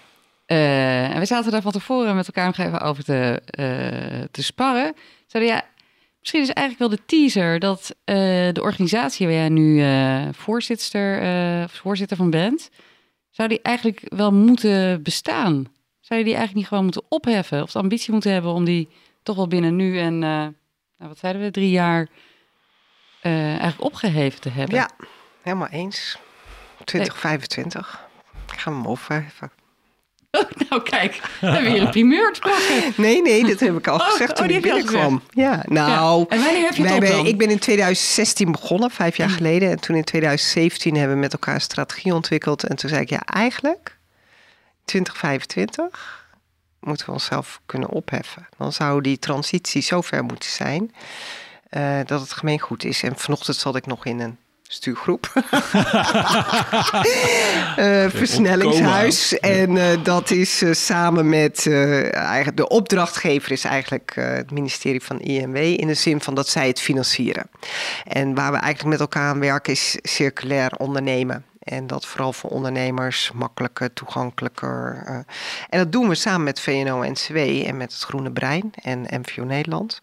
[0.47, 3.43] Uh, en we zaten daar van tevoren met elkaar nog even over te,
[4.31, 4.95] te sparren.
[5.27, 5.65] Zeiden ja,
[6.23, 8.17] Misschien is eigenlijk wel de teaser dat uh,
[8.53, 12.71] de organisatie waar jij nu uh, voorzitter, uh, voorzitter van bent,
[13.31, 15.73] zou die eigenlijk wel moeten bestaan?
[16.01, 17.63] Zou je die eigenlijk niet gewoon moeten opheffen?
[17.63, 18.89] Of de ambitie moeten hebben om die
[19.23, 20.55] toch wel binnen nu en, nou,
[20.97, 22.09] wat zeiden we, drie jaar
[23.23, 24.77] eigenlijk opgeheven te hebben?
[24.77, 24.91] Ja,
[25.43, 26.19] helemaal eens.
[26.85, 28.09] 2025.
[28.53, 29.51] Ik ga hem opheffen.
[30.39, 32.93] Oh, nou kijk, we hebben hier een primeur te pakken.
[32.97, 35.23] Nee, nee, dat heb ik al Oh, gezegd oh, toen die ik binnenkwam.
[35.31, 36.21] Ja, nou...
[36.21, 36.37] Ja.
[36.37, 37.27] En wanneer heb je het wij dan?
[37.27, 39.71] Ik ben in 2016 begonnen, vijf jaar geleden.
[39.71, 42.65] En toen in 2017 hebben we met elkaar een strategie ontwikkeld.
[42.65, 43.97] En toen zei ik, ja, eigenlijk
[44.85, 46.27] 2025
[46.81, 48.49] moeten we onszelf kunnen opheffen.
[48.57, 50.95] Dan zou die transitie zo ver moeten zijn
[51.69, 53.03] eh, dat het gemeengoed is.
[53.03, 54.39] En vanochtend zat ik nog in een
[54.73, 55.33] stuurgroep.
[57.77, 59.39] Eh, versnellingshuis.
[59.39, 65.21] En eh, dat is eh, samen met eigenlijk de opdrachtgever is eigenlijk het ministerie van
[65.21, 67.51] INW in de zin van dat zij het financieren.
[68.05, 71.45] En waar we eigenlijk met elkaar aan werken is circulair ondernemen.
[71.63, 75.03] En dat vooral voor ondernemers makkelijker, toegankelijker.
[75.07, 75.15] eh.
[75.69, 77.37] en dat doen we samen met VNO-NCW
[77.67, 80.01] en met het Groene Brein en MVO Nederland.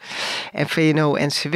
[0.51, 1.55] En VNO-NCW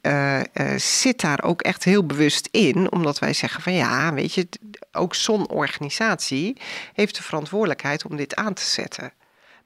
[0.00, 4.34] eh, eh, zit daar ook echt heel bewust in, omdat wij zeggen van ja, weet
[4.34, 4.48] je,
[4.92, 6.60] ook zo'n organisatie
[6.92, 9.12] heeft de verantwoordelijkheid om dit aan te zetten.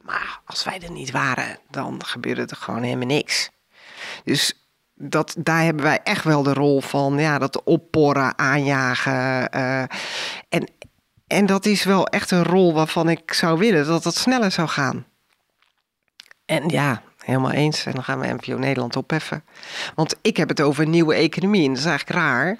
[0.00, 3.50] Maar als wij er niet waren, dan gebeurde er gewoon helemaal niks.
[4.24, 4.61] Dus
[5.02, 9.50] dat, daar hebben wij echt wel de rol van, ja, dat opporren, aanjagen.
[9.50, 9.82] eh,
[10.48, 10.70] en,
[11.26, 14.68] en dat is wel echt een rol waarvan ik zou willen dat het sneller zou
[14.68, 15.06] gaan.
[16.44, 17.86] En ja, helemaal eens.
[17.86, 19.44] En dan gaan we NPO Nederland opheffen.
[19.94, 21.62] Want ik heb het over nieuwe economie.
[21.62, 22.58] En dat is eigenlijk raar.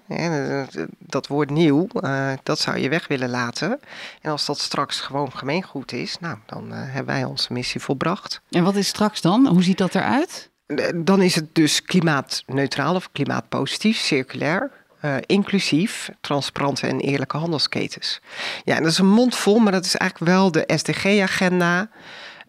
[0.98, 3.80] Dat woord nieuw, eh, dat zou je weg willen laten.
[4.20, 8.40] En als dat straks gewoon gemeengoed is, nou, dan eh, hebben wij onze missie volbracht.
[8.50, 9.46] En wat is straks dan?
[9.46, 10.50] Hoe ziet dat eruit?
[10.94, 14.70] Dan is het dus klimaatneutraal of klimaatpositief, circulair,
[15.02, 18.20] eh, inclusief, transparante en eerlijke handelsketens.
[18.64, 21.88] Ja, en dat is een mond vol, maar dat is eigenlijk wel de SDG-agenda.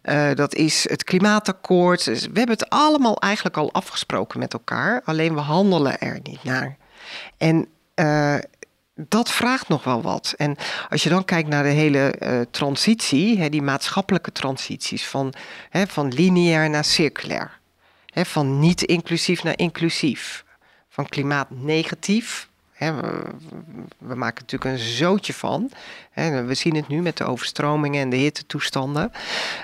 [0.02, 2.04] Eh, dat is het klimaatakkoord.
[2.04, 6.44] Dus we hebben het allemaal eigenlijk al afgesproken met elkaar, alleen we handelen er niet
[6.44, 6.76] naar.
[7.38, 8.36] En eh,
[8.94, 10.34] dat vraagt nog wel wat.
[10.36, 10.56] En
[10.88, 12.14] als je dan kijkt naar de hele
[12.50, 15.32] transitie, hè, die maatschappelijke transities van,
[15.70, 17.62] hè, van lineair naar circulair.
[18.14, 20.44] Van niet inclusief naar inclusief.
[20.88, 22.48] Van klimaatnegatief.
[22.72, 23.22] Hè, we,
[23.98, 25.70] we maken natuurlijk een zootje van.
[26.46, 29.12] We zien het nu met de overstromingen en de hittetoestanden.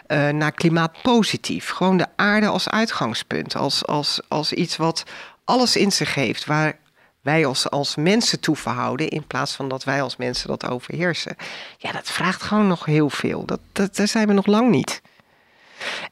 [0.07, 1.69] eh, naar klimaatpositief.
[1.69, 3.55] Gewoon de aarde als uitgangspunt.
[3.57, 5.05] Als, als, als iets wat
[5.45, 6.45] alles in zich heeft.
[6.45, 6.79] Waar
[7.21, 9.09] wij als, als mensen toe verhouden.
[9.09, 11.37] In plaats van dat wij als mensen dat overheersen.
[11.79, 13.45] Ja, dat vraagt gewoon nog heel veel.
[13.45, 15.03] Dat, dat, daar zijn we nog lang niet.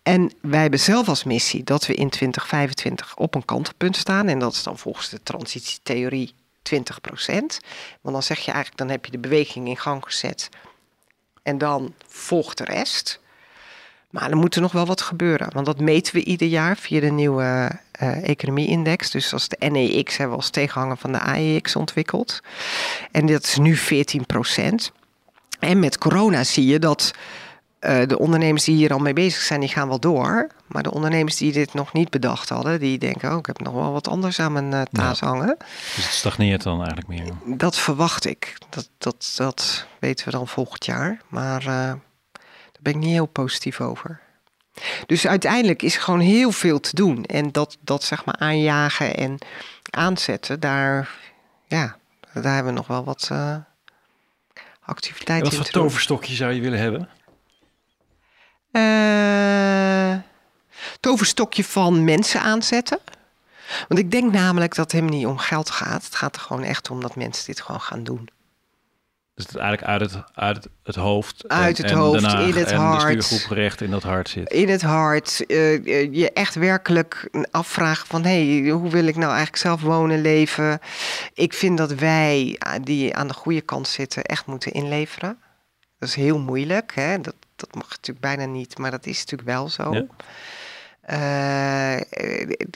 [0.02, 4.28] En wij hebben zelf als missie dat we in 2025 op een kantelpunt staan.
[4.28, 6.74] En dat is dan volgens de transitietheorie 20%
[8.00, 10.48] Want dan zeg je eigenlijk, dan heb je de beweging in gang gezet.
[11.42, 13.20] En dan volgt de rest.
[14.10, 15.52] Maar er moet er nog wel wat gebeuren.
[15.52, 19.10] Want dat meten we ieder jaar via de nieuwe eh, economie-index.
[19.10, 22.40] Dus als de NEX hebben we als tegenhanger van de AEX ontwikkeld.
[23.10, 23.80] En dat is nu 14%
[25.58, 27.14] En met corona zie je dat
[27.79, 30.47] eh, de ondernemers die hier al mee bezig zijn, die gaan wel door.
[30.66, 33.74] Maar de ondernemers die dit nog niet bedacht hadden, die denken, oh, ik heb nog
[33.74, 35.57] wel wat anders aan mijn eh, taas hangen.
[35.95, 37.57] Dus het stagneert dan eigenlijk meer.
[37.57, 38.59] Dat verwacht ik.
[38.68, 41.20] Dat, dat, dat weten we dan volgend jaar.
[41.29, 44.20] Maar eh, daar ben ik niet heel positief over.
[45.07, 47.24] Dus uiteindelijk is er gewoon heel veel te doen.
[47.24, 49.39] En dat, dat zeg maar aanjagen en
[49.91, 51.11] aanzetten, daar,
[51.66, 51.97] ja,
[52.33, 53.57] daar hebben we nog wel wat uh,
[54.85, 57.09] activiteit Wat in voor toverstokje zou je willen hebben?
[58.72, 60.16] Uh,
[61.00, 62.98] toverstokje van mensen aanzetten.
[63.88, 66.04] Want ik denk namelijk dat het hem niet om geld gaat.
[66.04, 68.28] Het gaat er gewoon echt om dat mensen dit gewoon gaan doen.
[69.38, 71.48] Dus het eigenlijk uit het, uit het, het hoofd.
[71.48, 73.12] Uit en, het en hoofd, Haag in het en hart.
[73.16, 74.52] de stuurgroep recht in dat hart zit.
[74.52, 75.44] In het hart.
[75.46, 78.24] Uh, je echt werkelijk afvragen van...
[78.24, 80.80] hé, hey, hoe wil ik nou eigenlijk zelf wonen, leven?
[81.34, 84.24] Ik vind dat wij, die aan de goede kant zitten...
[84.24, 85.38] echt moeten inleveren.
[85.98, 87.20] Dat is heel moeilijk, hè?
[87.20, 89.92] Dat, dat mag natuurlijk bijna niet, maar dat is natuurlijk wel zo.
[89.94, 90.06] Ja.
[91.11, 91.94] Uh,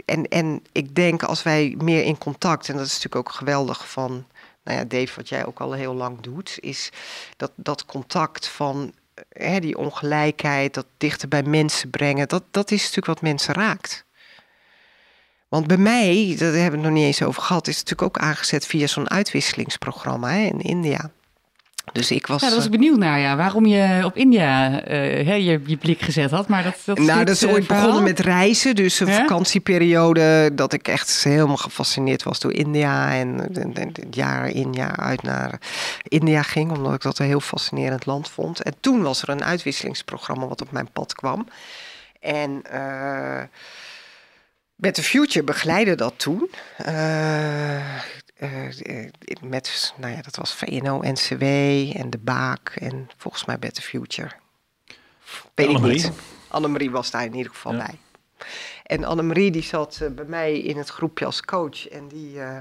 [0.04, 3.90] en, en ik denk als wij meer in contact, en dat is natuurlijk ook geweldig
[3.90, 4.26] van,
[4.64, 6.90] nou ja, Dave, wat jij ook al heel lang doet, is
[7.36, 8.92] dat, dat contact van
[9.28, 14.04] hè, die ongelijkheid, dat dichter bij mensen brengen, dat, dat is natuurlijk wat mensen raakt.
[15.48, 18.16] Want bij mij, daar hebben we het nog niet eens over gehad, is het natuurlijk
[18.16, 21.10] ook aangezet via zo'n uitwisselingsprogramma hè, in India.
[21.92, 22.40] Dus ik was.
[22.40, 23.36] Ja, dat was ik benieuwd naar, ja.
[23.36, 26.48] Waarom je op India uh, je, je blik gezet had.
[26.48, 27.84] Maar dat, dat nou, dat is ooit verhaal.
[27.84, 28.74] begonnen met reizen.
[28.74, 30.50] Dus een vakantieperiode.
[30.54, 33.14] Dat ik echt helemaal gefascineerd was door India.
[33.14, 35.60] En, en, en, jaar in, jaar uit naar
[36.02, 36.70] India ging.
[36.70, 38.62] Omdat ik dat een heel fascinerend land vond.
[38.62, 41.48] En toen was er een uitwisselingsprogramma wat op mijn pad kwam.
[42.20, 42.62] En.
[42.74, 43.42] Uh,
[44.82, 46.50] met de Future begeleidde dat toen.
[46.86, 47.98] Uh,
[48.42, 49.08] uh,
[49.42, 51.42] met, nou ja, dat was VNO, NCW
[51.96, 54.30] en de Baak en volgens mij Better Future.
[55.54, 56.02] Weet ik Annemarie?
[56.02, 56.12] niet.
[56.48, 57.78] Annemarie was daar in ieder geval Ja.
[57.86, 57.98] bij.
[58.82, 61.88] En Annemarie die zat eh, bij mij in het groepje als coach.
[61.88, 62.56] En die, eh,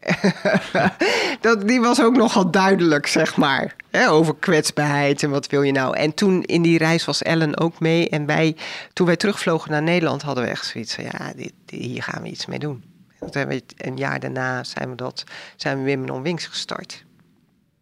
[1.40, 3.76] dat, die was ook nogal duidelijk, zeg maar.
[3.90, 5.96] Hè, over kwetsbaarheid en wat wil je nou.
[5.96, 8.08] En toen in die reis was Ellen ook mee.
[8.08, 8.56] En wij,
[8.92, 11.04] toen wij terugvlogen naar Nederland hadden we echt zoiets van...
[11.04, 12.84] ja, dit- hier gaan we iets mee doen.
[13.30, 15.24] Hebben we, een jaar daarna zijn we, dat,
[15.56, 17.04] zijn we Women on Wings gestart.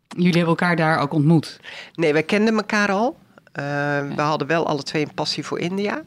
[0.09, 1.61] Jullie hebben elkaar daar ook ontmoet.
[1.95, 3.19] Nee, wij kenden elkaar al.
[3.53, 3.63] Eh,
[4.15, 6.03] We hadden wel alle twee een passie voor India.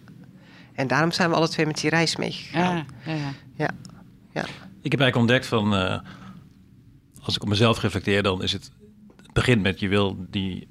[0.73, 2.75] En daarom zijn we alle twee met die reis meegegaan.
[2.75, 3.33] Ja, ja, ja.
[3.55, 3.69] Ja.
[4.31, 4.45] ja.
[4.81, 5.99] Ik heb eigenlijk ontdekt van, eh,
[7.23, 8.71] als ik op mezelf reflecteer, dan is het,
[9.21, 10.67] het begint met je wil die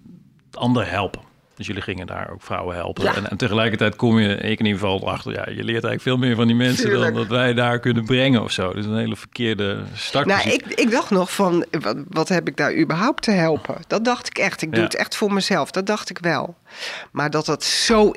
[0.51, 1.21] ander helpen.
[1.55, 3.05] Dus jullie gingen daar ook vrouwen helpen.
[3.05, 3.15] Ja.
[3.15, 6.17] En, en tegelijkertijd kom je, ik in ieder geval, achter, ja, je leert eigenlijk veel
[6.17, 7.15] meer van die mensen Tuurlijk.
[7.15, 8.73] dan dat wij daar kunnen brengen of zo.
[8.73, 10.27] Dus een hele verkeerde start.
[10.27, 13.77] Nou, ik, ik dacht nog van, wat, wat heb ik daar überhaupt te helpen?
[13.87, 14.63] Dat dacht ik echt.
[14.63, 15.71] Ik doe het echt voor mezelf.
[15.71, 16.57] Dat dacht ik wel.
[17.11, 18.11] Maar dat het zo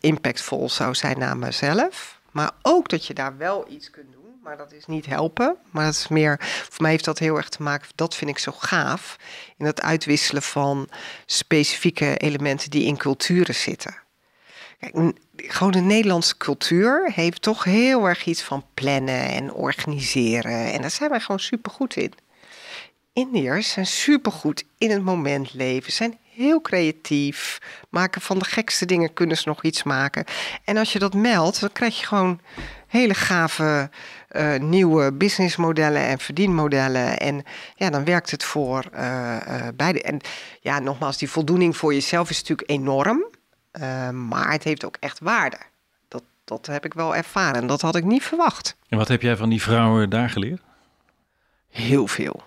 [0.00, 2.20] impactvol zou zijn naar mezelf.
[2.30, 4.19] Maar ook dat je daar wel iets kunt doen.
[4.42, 5.56] Maar dat is niet helpen.
[5.70, 8.38] Maar dat is meer, voor mij heeft dat heel erg te maken, dat vind ik
[8.38, 9.16] zo gaaf.
[9.56, 10.88] In het uitwisselen van
[11.26, 13.94] specifieke elementen die in culturen zitten.
[14.78, 20.72] Kijk, gewoon de Nederlandse cultuur heeft toch heel erg iets van plannen en organiseren.
[20.72, 22.12] En daar zijn wij gewoon supergoed in.
[23.12, 29.12] Indiërs zijn supergoed in het moment leven, zijn heel creatief, maken van de gekste dingen
[29.12, 30.24] kunnen ze nog iets maken.
[30.64, 32.40] En als je dat meldt, dan krijg je gewoon
[32.86, 33.90] hele gave
[34.28, 37.18] eh, nieuwe businessmodellen en verdienmodellen.
[37.18, 37.44] En
[37.76, 40.02] ja, dan werkt het voor eh, eh, beide.
[40.02, 40.20] En
[40.60, 43.24] ja, nogmaals, die voldoening voor jezelf is natuurlijk enorm.
[44.12, 45.56] Maar het heeft ook echt waarde.
[46.08, 47.66] Dat, dat heb ik wel ervaren.
[47.66, 48.76] Dat had ik niet verwacht.
[48.88, 50.60] En wat heb jij van die vrouwen daar geleerd?
[51.68, 52.42] Heel veel.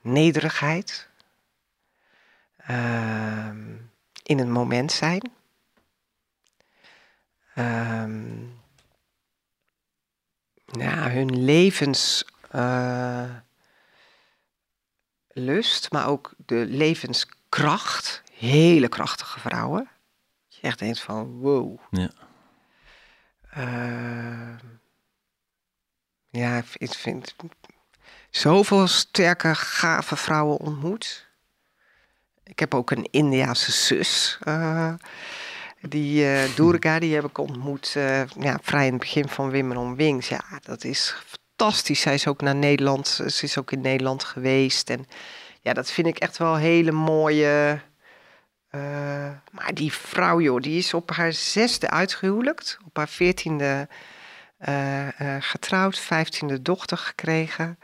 [0.00, 1.08] Nederigheid.
[2.56, 3.76] Ehm,
[4.22, 5.30] in het moment zijn.
[7.54, 8.42] Ehm,
[10.64, 12.24] ja, hun levens.
[12.50, 13.34] eh,
[15.90, 18.22] maar ook de levenskracht.
[18.32, 19.88] Hele krachtige vrouwen.
[20.48, 21.78] Dat je echt denkt van wow.
[21.90, 22.10] Ja.
[23.50, 24.56] Ehm,
[26.30, 27.34] ja, ik vind
[28.30, 31.26] zoveel sterke, gave vrouwen ontmoet.
[32.48, 34.38] Ik heb ook een Indiaanse zus.
[34.40, 34.94] eh,
[35.80, 39.76] die eh Durga, die heb ik ontmoet eh, ja, vrij in het begin van Women
[39.76, 40.28] on Wings.
[40.28, 42.00] Ja, dat is fantastisch.
[42.00, 43.08] Zij is ook naar Nederland.
[43.08, 44.90] Ze is ook in Nederland geweest.
[44.90, 45.06] En
[45.60, 47.80] ja, dat vind ik echt wel hele mooie...
[49.50, 52.78] maar die vrouw, joh, die is op haar zesde uitgehuwelijkt.
[52.84, 53.88] Op haar veertiende
[55.38, 57.78] getrouwd, vijftiende dochter gekregen.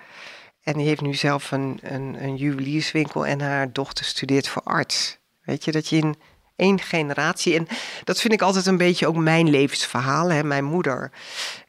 [0.65, 5.19] En die heeft nu zelf een, een, een juwelierswinkel en haar dochter studeert voor arts.
[5.43, 6.17] Weet je, dat je in
[6.57, 7.55] één generatie...
[7.55, 7.67] En
[8.05, 10.31] dat vind ik altijd een beetje ook mijn levensverhaal.
[10.31, 10.45] Hè?
[10.45, 11.11] Mijn moeder,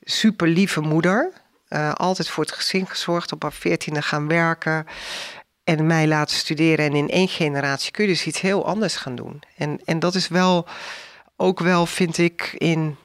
[0.04, 1.32] super lieve moeder.
[1.68, 4.86] eh, altijd voor het gezin gezorgd, op haar veertiende gaan werken.
[5.64, 6.86] En mij laten studeren.
[6.86, 9.41] En in één generatie kun je dus iets heel anders gaan doen.
[9.58, 10.68] En, en dat is wel,
[11.36, 12.98] ook wel, vind ik, in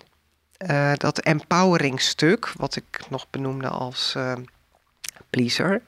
[0.57, 2.53] eh, dat empowering stuk...
[2.57, 4.32] wat ik nog benoemde als eh,
[5.30, 5.82] pleaser...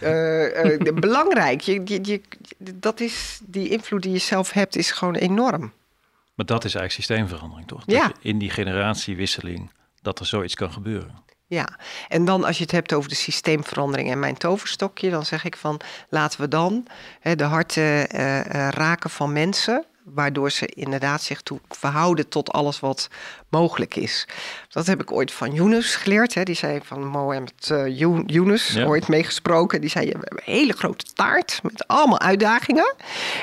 [0.00, 1.60] De- belangrijk.
[1.60, 2.20] Je, je, je,
[2.74, 5.72] dat is, die invloed die je zelf hebt, is gewoon enorm.
[6.34, 7.82] Maar dat is eigenlijk systeemverandering, toch?
[7.86, 8.06] Ja.
[8.06, 9.70] Dat in die generatiewisseling,
[10.02, 11.22] dat er zoiets kan gebeuren.
[11.46, 15.44] Ja, en dan als je het hebt over de systeemverandering en mijn toverstokje, dan zeg
[15.44, 16.86] ik van laten we dan
[17.20, 22.80] hè, de harten eh, raken van mensen, waardoor ze inderdaad zich toe verhouden tot alles
[22.80, 23.08] wat
[23.48, 24.26] mogelijk is.
[24.68, 26.34] Dat heb ik ooit van Yunus geleerd.
[26.34, 26.42] Hè.
[26.42, 27.52] Die zei van Mohammed
[28.26, 28.84] Yunus, Ja.
[28.84, 29.80] ooit meegesproken.
[29.80, 32.94] Die zei, we hebben een hele grote taart met allemaal uitdagingen.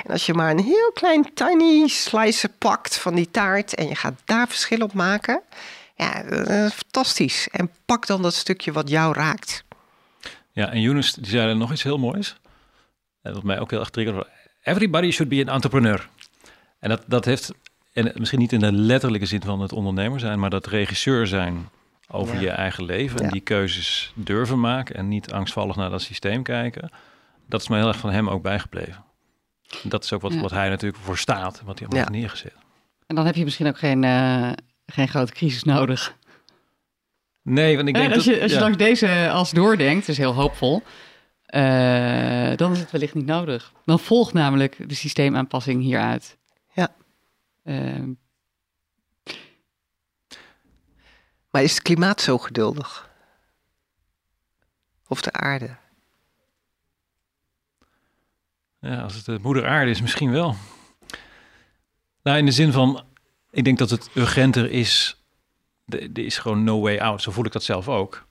[0.03, 3.95] En als je maar een heel klein tiny slice pakt van die taart en je
[3.95, 5.41] gaat daar verschil op maken...
[5.95, 6.24] Ja,
[6.70, 7.47] fantastisch.
[7.51, 9.64] En pak dan dat stukje wat jou raakt.
[10.51, 12.36] Ja, en Younes, die zei er nog iets heel moois.
[13.22, 14.28] En wat mij ook heel erg triggerde.
[14.64, 16.09] Everybody should be an entrepreneur.
[16.82, 17.53] En dat, dat heeft,
[17.93, 21.69] en misschien niet in de letterlijke zin van het ondernemer zijn, maar dat regisseur zijn
[22.07, 22.41] over Ja.
[22.41, 23.19] je eigen leven.
[23.19, 23.32] En Ja.
[23.32, 26.89] die keuzes durven maken en niet angstvallig naar dat systeem kijken.
[27.47, 29.03] Dat is me heel erg van hem ook bijgebleven.
[29.84, 30.41] Dat is ook wat, Ja.
[30.41, 32.55] wat hij natuurlijk voor staat, wat hij allemaal heeft neergezet.
[33.07, 34.51] En dan heb je misschien ook geen, eh,
[34.86, 36.15] geen grote crisis nodig.
[37.43, 38.36] Nee, want ik denk Hè, als dat...
[38.36, 40.84] je, als je langs deze als doordenkt, is heel hoopvol.
[41.45, 43.71] eh, dan is het wellicht niet nodig.
[43.86, 46.38] Dan volgt namelijk de systeemaanpassing hieruit.
[47.64, 48.12] Ehm,
[51.51, 53.09] Maar is het klimaat zo geduldig?
[55.07, 55.76] Of de aarde?
[58.80, 60.55] Ja, als het de moeder aarde is, misschien wel.
[62.24, 63.03] Nou, in de zin van,
[63.49, 65.22] ik denk dat het urgenter is.
[65.86, 67.22] Er is gewoon no way out.
[67.22, 68.28] Zo voel ik dat zelf ook.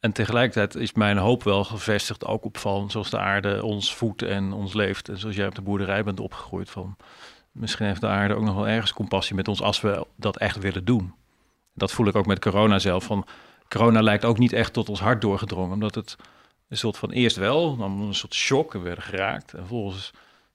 [0.00, 4.22] En tegelijkertijd is mijn hoop wel gevestigd ook op van zoals de aarde ons voedt
[4.22, 5.08] en ons leeft.
[5.08, 6.96] En zoals jij op de boerderij bent opgegroeid van
[7.54, 10.58] misschien heeft de aarde ook nog wel ergens compassie met ons als we dat echt
[10.58, 11.14] willen doen.
[11.74, 13.04] Dat voel ik ook met corona zelf.
[13.04, 13.26] Van
[13.68, 16.16] corona lijkt ook niet echt tot ons hart doorgedrongen, omdat het
[16.68, 19.52] een soort van eerst wel, dan een soort shock, we werden geraakt.
[19.52, 20.10] En vervolgens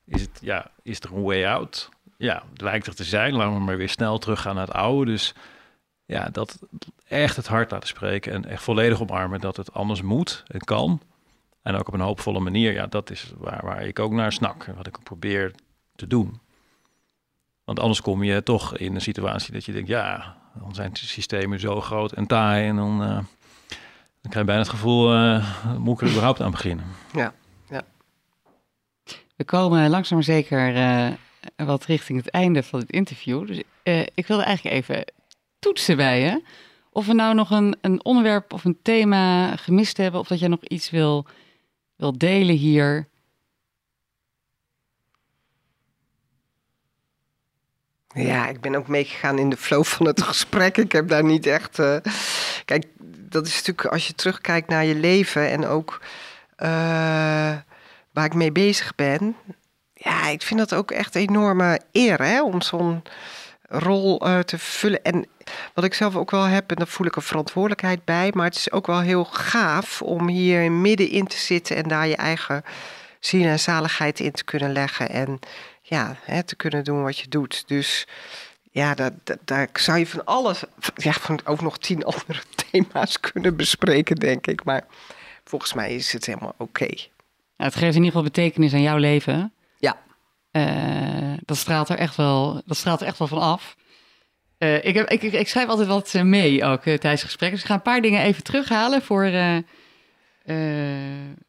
[0.06, 1.90] is het, ja, is er een way out?
[2.18, 3.34] Ja, lijkt er te zijn.
[3.34, 5.12] Laten we maar weer snel teruggaan naar het oude.
[5.12, 5.34] Dus
[6.06, 6.60] ja, dat
[7.08, 11.02] echt het hart laten spreken en echt volledig omarmen dat het anders moet en kan.
[11.62, 12.74] En ook op een hoopvolle manier.
[12.74, 14.66] Ja, dat is waar, waar ik ook naar snak.
[14.66, 15.52] Wat ik probeer
[15.96, 16.40] te doen.
[17.70, 21.00] Want anders kom je toch in een situatie dat je denkt, ja, dan zijn de
[21.00, 22.68] systemen zo groot en taai.
[22.68, 23.26] En dan, uh, dan
[24.22, 26.86] krijg je bijna het gevoel, uh, moet ik er überhaupt aan beginnen?
[27.14, 27.34] Ja,
[27.70, 27.82] ja.
[29.36, 31.08] We komen langzaam maar zeker uh,
[31.56, 33.48] wat richting het einde van het interview.
[33.48, 33.62] Dus
[34.14, 35.06] ik wilde eigenlijk even
[35.60, 36.44] toetsen bij je.
[36.92, 40.48] Of we nou nog een, een onderwerp of een thema gemist hebben, of dat jij
[40.48, 41.26] nog iets wil,
[41.96, 43.08] wil delen hier.
[48.14, 50.78] Ja, ik ben ook meegegaan in de flow van het gesprek.
[50.78, 51.80] Ik heb daar niet echt.
[51.80, 51.96] Uh...
[52.66, 52.86] Kijk,
[53.30, 56.00] dat is natuurlijk als je terugkijkt naar je leven en ook
[56.58, 56.68] uh,
[58.12, 59.36] waar ik mee bezig ben.
[59.94, 63.04] Ja, ik vind dat ook echt enorme eer hè, om zo'n
[63.70, 65.04] rol uh, te vullen.
[65.04, 65.26] En
[65.74, 68.32] wat ik zelf ook wel heb, en daar voel ik een verantwoordelijkheid bij.
[68.34, 72.16] Maar het is ook wel heel gaaf om hier middenin te zitten en daar je
[72.16, 72.64] eigen
[73.20, 75.10] ziel en zaligheid in te kunnen leggen.
[75.10, 75.40] En
[75.90, 77.68] ja, hè, te kunnen doen wat je doet.
[77.68, 78.08] Dus
[78.72, 79.12] ja, daar,
[79.46, 80.64] daar, zou je van alles,
[80.96, 84.64] ja, van ook nog tien andere thema's kunnen bespreken, denk ik.
[84.64, 84.86] Maar
[85.44, 86.88] volgens mij is het helemaal oké.
[87.56, 89.54] het geeft in ieder geval betekenis aan jouw leven.
[89.78, 89.98] Ja.
[90.52, 93.76] Uh, dat, straalt er echt wel, dat straalt er echt wel van af.
[94.58, 97.52] Uh, ik, heb, ik, ik, schrijf altijd wat eh, mee ook uh, tijdens gesprekken.
[97.52, 99.64] Dus ik ga een paar dingen even terughalen voor nou,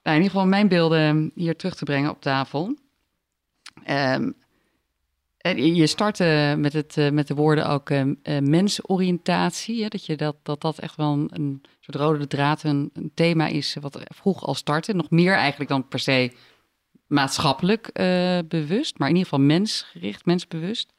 [0.02, 2.76] in ieder geval mijn beelden hier terug te brengen op tafel.
[3.90, 4.34] Um,
[5.56, 7.90] je startte met, het, met de woorden ook
[8.40, 9.82] mensoriëntatie.
[9.82, 14.00] Hè, dat, je dat, dat echt wel een, soort rode draad, een, thema is wat
[14.14, 14.94] vroeg al startte.
[14.94, 16.32] Nog meer eigenlijk dan per se
[17.06, 17.90] maatschappelijk
[18.48, 20.92] bewust, maar in ieder geval mensgericht, mensbewust.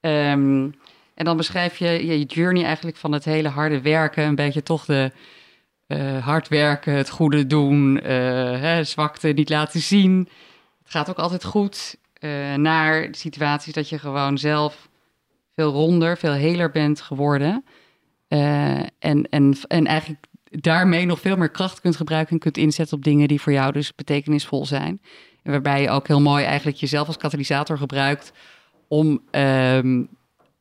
[0.00, 0.74] Um,
[1.14, 4.84] en dan beschrijf je je journey eigenlijk van het hele harde werken, een beetje toch
[4.84, 5.12] de
[5.88, 8.02] uh, hard werken, het goede doen, uh,
[8.60, 10.28] hè, zwakte niet laten zien.
[10.82, 11.96] Het gaat ook altijd goed.
[12.24, 14.88] Uh, naar situaties dat je gewoon zelf
[15.54, 17.64] veel ronder, veel heler bent geworden.
[18.28, 23.04] en, en, en eigenlijk daarmee nog veel meer kracht kunt gebruiken en kunt inzetten op
[23.04, 25.00] dingen die voor jou dus betekenisvol zijn.
[25.42, 28.32] Waarbij je ook heel mooi eigenlijk jezelf als katalysator gebruikt
[28.88, 30.08] om um,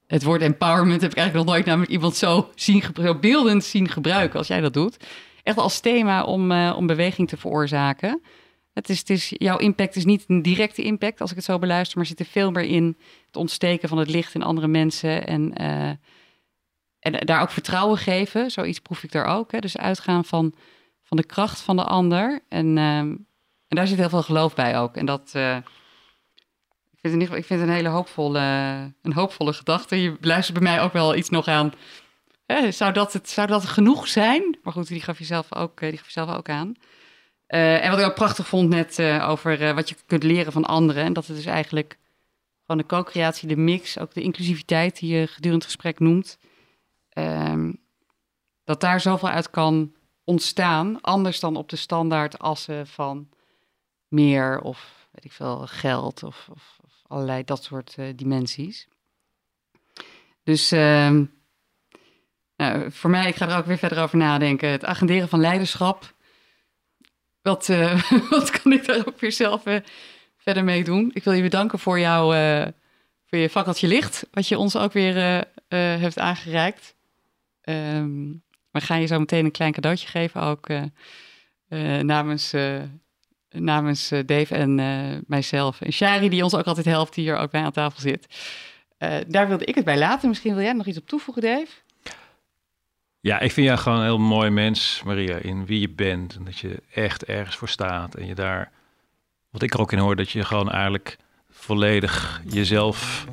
[0.08, 3.90] het woord empowerment heb ik eigenlijk nog nooit namelijk iemand zo, zien, zo beeldend zien
[3.90, 4.98] gebruiken als jij dat doet.
[5.44, 8.22] Echt als thema om, uh, om beweging te veroorzaken.
[8.74, 12.06] Het is, jouw impact is niet een directe impact als ik het zo beluister, maar
[12.06, 12.98] zit er veel meer in
[13.28, 15.90] het ontsteken van het licht in andere mensen en, uh,
[17.00, 18.52] en daar ook vertrouwen geven.
[18.52, 19.52] Zoiets proef ik daar ook.
[19.52, 19.60] Hè.
[19.60, 20.54] Dus uitgaan van,
[21.04, 22.42] van de kracht van de ander.
[22.50, 23.26] En, uh, en
[23.68, 24.96] daar zit heel veel geloof bij ook.
[24.96, 25.30] En dat,
[27.02, 28.40] vind, het, ik vind het een hele hoopvolle,
[29.02, 30.02] een hoopvolle gedachte.
[30.02, 31.74] Je luistert bij mij ook wel iets nog aan.
[32.46, 34.58] Hè, zou, dat het, zou dat genoeg zijn?
[34.64, 36.74] Maar goed, die gaf je zelf ook, eh, die gaf je zelf ook aan.
[37.48, 40.52] Uh, en wat ik ook prachtig vond net uh, over uh, wat je kunt leren
[40.52, 41.04] van anderen.
[41.04, 41.98] En dat het dus eigenlijk
[42.62, 46.38] gewoon de co-creatie, de mix, ook de inclusiviteit die je gedurende het gesprek noemt.
[47.18, 47.82] Um,
[48.64, 51.02] dat daar zoveel uit kan ontstaan.
[51.02, 53.30] Anders dan op de standaard assen van
[54.08, 58.88] meer of weet ik veel, geld of, of allerlei dat soort dimensies.
[60.44, 61.20] Dus uh,
[62.56, 64.70] nou, voor mij, ik ga er ook weer verder over nadenken.
[64.70, 66.13] Het agenderen van leiderschap.
[67.44, 69.78] Wat, uh, wat kan ik daar ook weer zelf uh,
[70.38, 71.12] verder mee doen?
[71.14, 72.26] Ik wil je bedanken voor, jouw
[73.26, 76.96] voor je fakkeltje licht, wat je ons ook weer hebt aangereikt.
[77.64, 80.68] Um, we gaan je zo meteen een klein cadeautje geven, ook
[82.02, 82.54] namens
[83.54, 85.82] namens eh, Dave en uh, mijzelf.
[85.82, 88.28] En Shari, die ons ook altijd helpt, die hier ook bij aan tafel zit.
[89.00, 90.30] Uh, daar wilde ik het bij laten.
[90.30, 91.68] Misschien wil jij nog iets op toevoegen, Dave?
[93.24, 96.36] Ja, ik vind jou gewoon een heel mooi mens, Maria, in wie je bent.
[96.36, 98.16] En dat je echt ergens voor staat.
[98.16, 98.72] En je daar,
[99.50, 101.18] wat ik er ook in hoor, dat je gewoon eigenlijk
[101.50, 103.26] volledig jezelf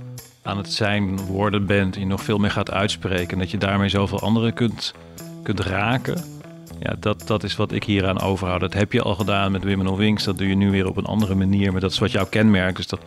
[0.42, 1.94] aan het zijn worden bent.
[1.94, 3.32] En je nog veel meer gaat uitspreken.
[3.32, 4.94] En dat je daarmee zoveel anderen kunt,
[5.42, 6.24] kunt raken.
[6.80, 8.60] Ja, dat, dat is wat ik hieraan overhoud.
[8.60, 10.24] Dat heb je al gedaan met Women on Wings.
[10.24, 11.72] Dat doe je nu weer op een andere manier.
[11.72, 12.76] Maar dat is wat jouw kenmerk.
[12.76, 13.00] Dus dat,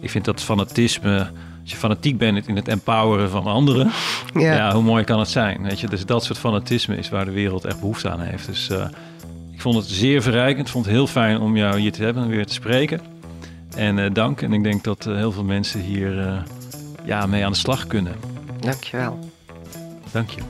[0.00, 1.30] ik vind dat fanatisme...
[1.62, 3.90] Als je fanatiek bent in het empoweren van anderen...
[4.34, 4.54] Ja.
[4.54, 5.62] ja hoe mooi kan het zijn?
[5.62, 5.88] Weet je?
[5.88, 8.46] Dus dat soort fanatisme is waar de wereld echt behoefte aan heeft.
[8.46, 8.84] Dus uh,
[9.52, 10.66] ik vond het zeer verrijkend.
[10.66, 13.00] Ik vond het heel fijn om jou hier te hebben en weer te spreken.
[13.76, 14.42] En uh, dank.
[14.42, 16.44] En ik denk dat uh, heel veel mensen hier
[17.04, 18.14] ja, mee aan de slag kunnen.
[18.60, 19.18] Dankjewel.
[20.12, 20.40] Dank je.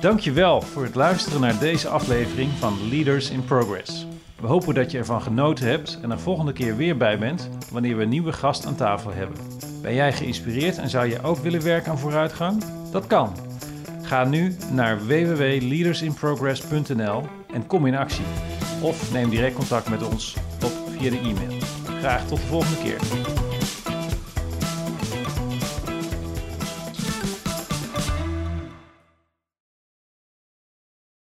[0.00, 4.06] Dankjewel voor het luisteren naar deze aflevering van Leaders in Progress.
[4.40, 7.96] We hopen dat je ervan genoten hebt en er volgende keer weer bij bent wanneer
[7.96, 9.36] we een nieuwe gast aan tafel hebben.
[9.86, 12.64] Ben jij geïnspireerd en zou je ook willen werken aan vooruitgang?
[12.90, 13.32] Dat kan.
[14.02, 17.22] Ga nu naar www.leadersinprogress.nl
[17.52, 18.24] en kom in actie.
[18.82, 21.60] Of neem direct contact met ons op via de e-mail.
[21.98, 22.98] Graag tot de volgende keer.